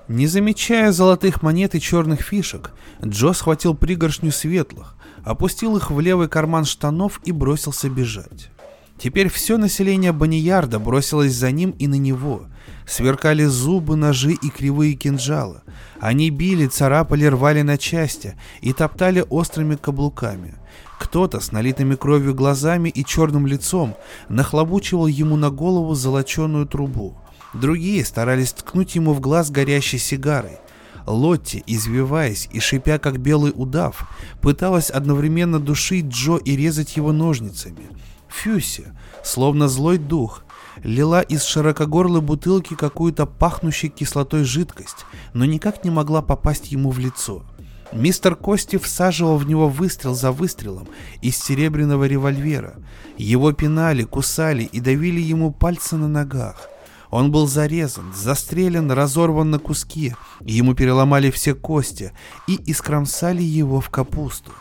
[0.08, 2.70] Не замечая золотых монет и черных фишек,
[3.04, 8.50] Джо схватил пригоршню светлых, опустил их в левый карман штанов и бросился бежать.
[8.98, 12.46] Теперь все население Баниярда бросилось за ним и на него.
[12.86, 15.60] Сверкали зубы, ножи и кривые кинжалы.
[16.00, 20.54] Они били, царапали, рвали на части и топтали острыми каблуками.
[20.98, 23.96] Кто-то с налитыми кровью глазами и черным лицом
[24.28, 27.18] нахлобучивал ему на голову золоченую трубу.
[27.52, 30.58] Другие старались ткнуть ему в глаз горящей сигарой.
[31.06, 34.08] Лотти, извиваясь и шипя как белый удав,
[34.40, 37.86] пыталась одновременно душить Джо и резать его ножницами.
[38.28, 38.92] Фюси,
[39.22, 40.42] словно злой дух,
[40.82, 46.98] лила из широкогорлой бутылки какую-то пахнущую кислотой жидкость, но никак не могла попасть ему в
[46.98, 47.44] лицо.
[47.92, 50.88] Мистер Кости всаживал в него выстрел за выстрелом
[51.22, 52.74] из серебряного револьвера.
[53.16, 56.68] Его пинали, кусали и давили ему пальцы на ногах.
[57.10, 62.12] Он был зарезан, застрелен, разорван на куски, ему переломали все кости
[62.48, 64.52] и искромсали его в капусту.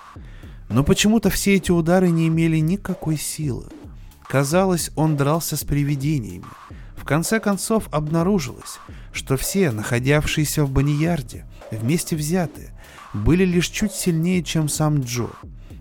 [0.70, 3.66] Но почему-то все эти удары не имели никакой силы.
[4.28, 6.46] Казалось, он дрался с привидениями.
[6.96, 8.80] В конце концов обнаружилось,
[9.12, 12.75] что все, находявшиеся в Баниярде, вместе взятые,
[13.16, 15.30] были лишь чуть сильнее, чем сам Джо.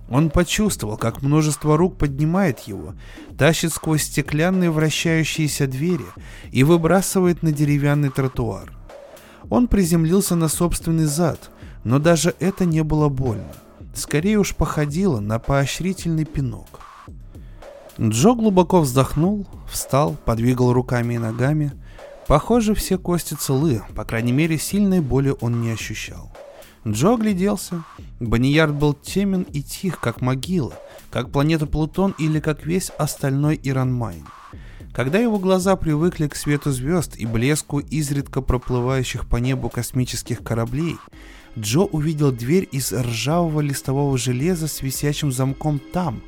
[0.08, 2.94] Он почувствовал, как множество рук поднимает его,
[3.38, 6.04] тащит сквозь стеклянные вращающиеся двери
[6.52, 8.72] и выбрасывает на деревянный тротуар.
[9.50, 11.50] Он приземлился на собственный зад,
[11.84, 13.52] но даже это не было больно.
[13.94, 16.80] Скорее уж походило на поощрительный пинок.
[18.00, 21.72] Джо глубоко вздохнул, встал, подвигал руками и ногами.
[22.26, 26.33] Похоже, все кости целы, по крайней мере, сильной боли он не ощущал.
[26.86, 27.84] Джо огляделся.
[28.20, 30.74] Баниярд был темен и тих, как могила,
[31.10, 34.26] как планета Плутон или как весь остальной Иранмайн.
[34.92, 40.96] Когда его глаза привыкли к свету звезд и блеску изредка проплывающих по небу космических кораблей,
[41.58, 46.22] Джо увидел дверь из ржавого листового железа с висячим замком там,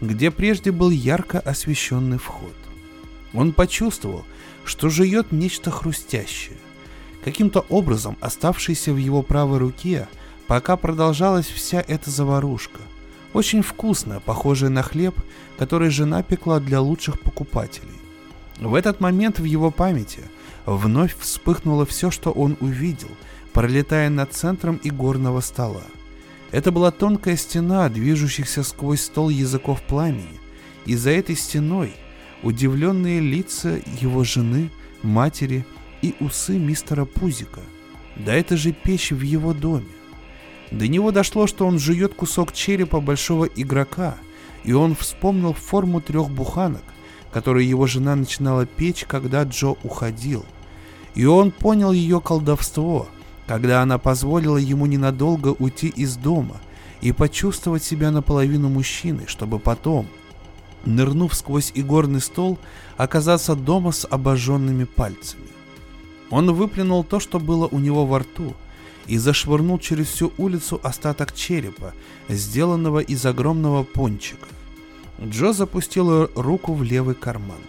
[0.00, 2.54] где прежде был ярко освещенный вход.
[3.32, 4.24] Он почувствовал,
[4.64, 6.58] что жует нечто хрустящее.
[7.24, 10.08] Каким-то образом оставшееся в его правой руке,
[10.46, 12.80] пока продолжалась вся эта заварушка.
[13.32, 15.14] Очень вкусная, похожая на хлеб,
[15.56, 17.88] который жена пекла для лучших покупателей.
[18.60, 20.20] В этот момент в его памяти
[20.66, 23.08] вновь вспыхнуло все, что он увидел,
[23.52, 25.82] пролетая над центром игорного стола.
[26.50, 30.40] Это была тонкая стена, движущихся сквозь стол языков пламени,
[30.84, 31.94] и за этой стеной
[32.42, 34.70] удивленные лица его жены,
[35.02, 35.64] матери
[36.02, 37.60] и усы мистера Пузика.
[38.16, 39.86] Да это же печь в его доме.
[40.70, 44.16] До него дошло, что он жует кусок черепа большого игрока,
[44.64, 46.84] и он вспомнил форму трех буханок,
[47.32, 50.44] которую его жена начинала печь, когда Джо уходил.
[51.14, 53.08] И он понял ее колдовство,
[53.46, 56.60] когда она позволила ему ненадолго уйти из дома
[57.00, 60.06] и почувствовать себя наполовину мужчиной, чтобы потом–
[60.84, 62.58] нырнув сквозь игорный стол,
[62.96, 65.48] оказаться дома с обожженными пальцами.
[66.32, 68.54] Он выплюнул то, что было у него во рту,
[69.06, 71.92] и зашвырнул через всю улицу остаток черепа,
[72.28, 74.48] сделанного из огромного пончика.
[75.22, 77.60] Джо запустил руку в левый карман.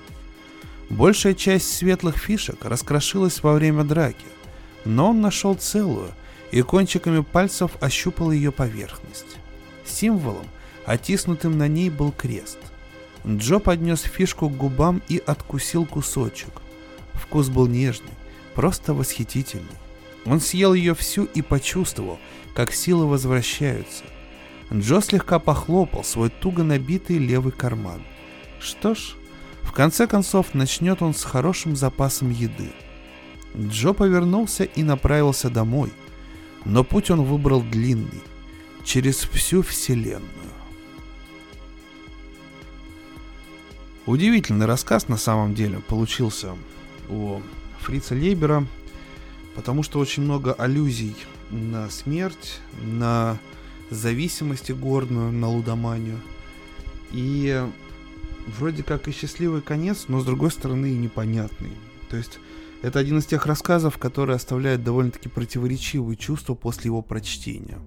[0.89, 4.25] Большая часть светлых фишек раскрошилась во время драки,
[4.85, 6.09] но он нашел целую
[6.51, 9.37] и кончиками пальцев ощупал ее поверхность.
[9.85, 10.47] Символом,
[10.85, 12.57] оттиснутым на ней, был крест–
[13.25, 16.49] Джо поднес фишку к губам и откусил кусочек.
[17.13, 18.11] Вкус был нежный,
[18.55, 19.77] просто восхитительный.
[20.25, 22.19] Он съел ее всю и почувствовал,
[22.55, 24.03] как силы возвращаются.
[24.71, 28.01] Джо слегка похлопал свой туго набитый левый карман.
[28.59, 29.15] Что ж,
[29.61, 32.71] в конце концов начнет он с хорошим запасом еды.
[33.55, 35.91] Джо повернулся и направился домой,
[36.65, 38.21] но путь он выбрал длинный,
[38.83, 40.23] через всю вселенную.
[44.05, 46.55] Удивительный рассказ на самом деле получился
[47.09, 47.41] у
[47.83, 48.65] Фрица Лейбера,
[49.55, 51.15] потому что очень много аллюзий
[51.51, 53.37] на смерть, на
[53.89, 56.19] зависимость горную, на лудоманию.
[57.11, 57.63] И
[58.47, 61.71] вроде как и счастливый конец, но с другой стороны и непонятный.
[62.09, 62.39] То есть
[62.81, 67.79] это один из тех рассказов, который оставляет довольно-таки противоречивые чувства после его прочтения.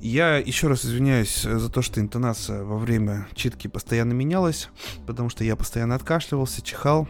[0.00, 4.70] Я еще раз извиняюсь за то, что интонация во время читки постоянно менялась,
[5.06, 7.06] потому что я постоянно откашливался, чихал.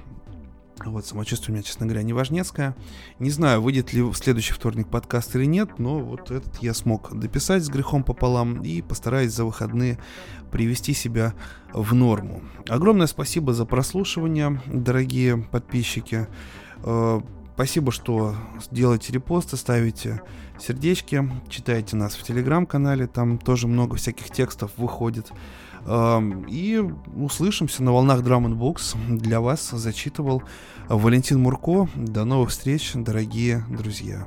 [0.87, 2.75] Вот, самочувствие у меня, честно говоря, неважнецкое.
[3.19, 7.15] Не знаю, выйдет ли в следующий вторник подкаст или нет, но вот этот я смог
[7.15, 9.99] дописать с грехом пополам и постараюсь за выходные
[10.51, 11.35] привести себя
[11.73, 12.43] в норму.
[12.69, 16.27] Огромное спасибо за прослушивание, дорогие подписчики.
[16.83, 17.21] Э,
[17.55, 18.35] спасибо, что
[18.71, 20.23] делаете репосты, ставите
[20.59, 25.31] сердечки, читайте нас в телеграм-канале, там тоже много всяких текстов выходит.
[25.87, 26.85] И
[27.17, 28.97] услышимся на волнах Drum Books.
[29.09, 30.43] Для вас зачитывал
[30.89, 31.89] Валентин Мурко.
[31.95, 34.27] До новых встреч, дорогие друзья.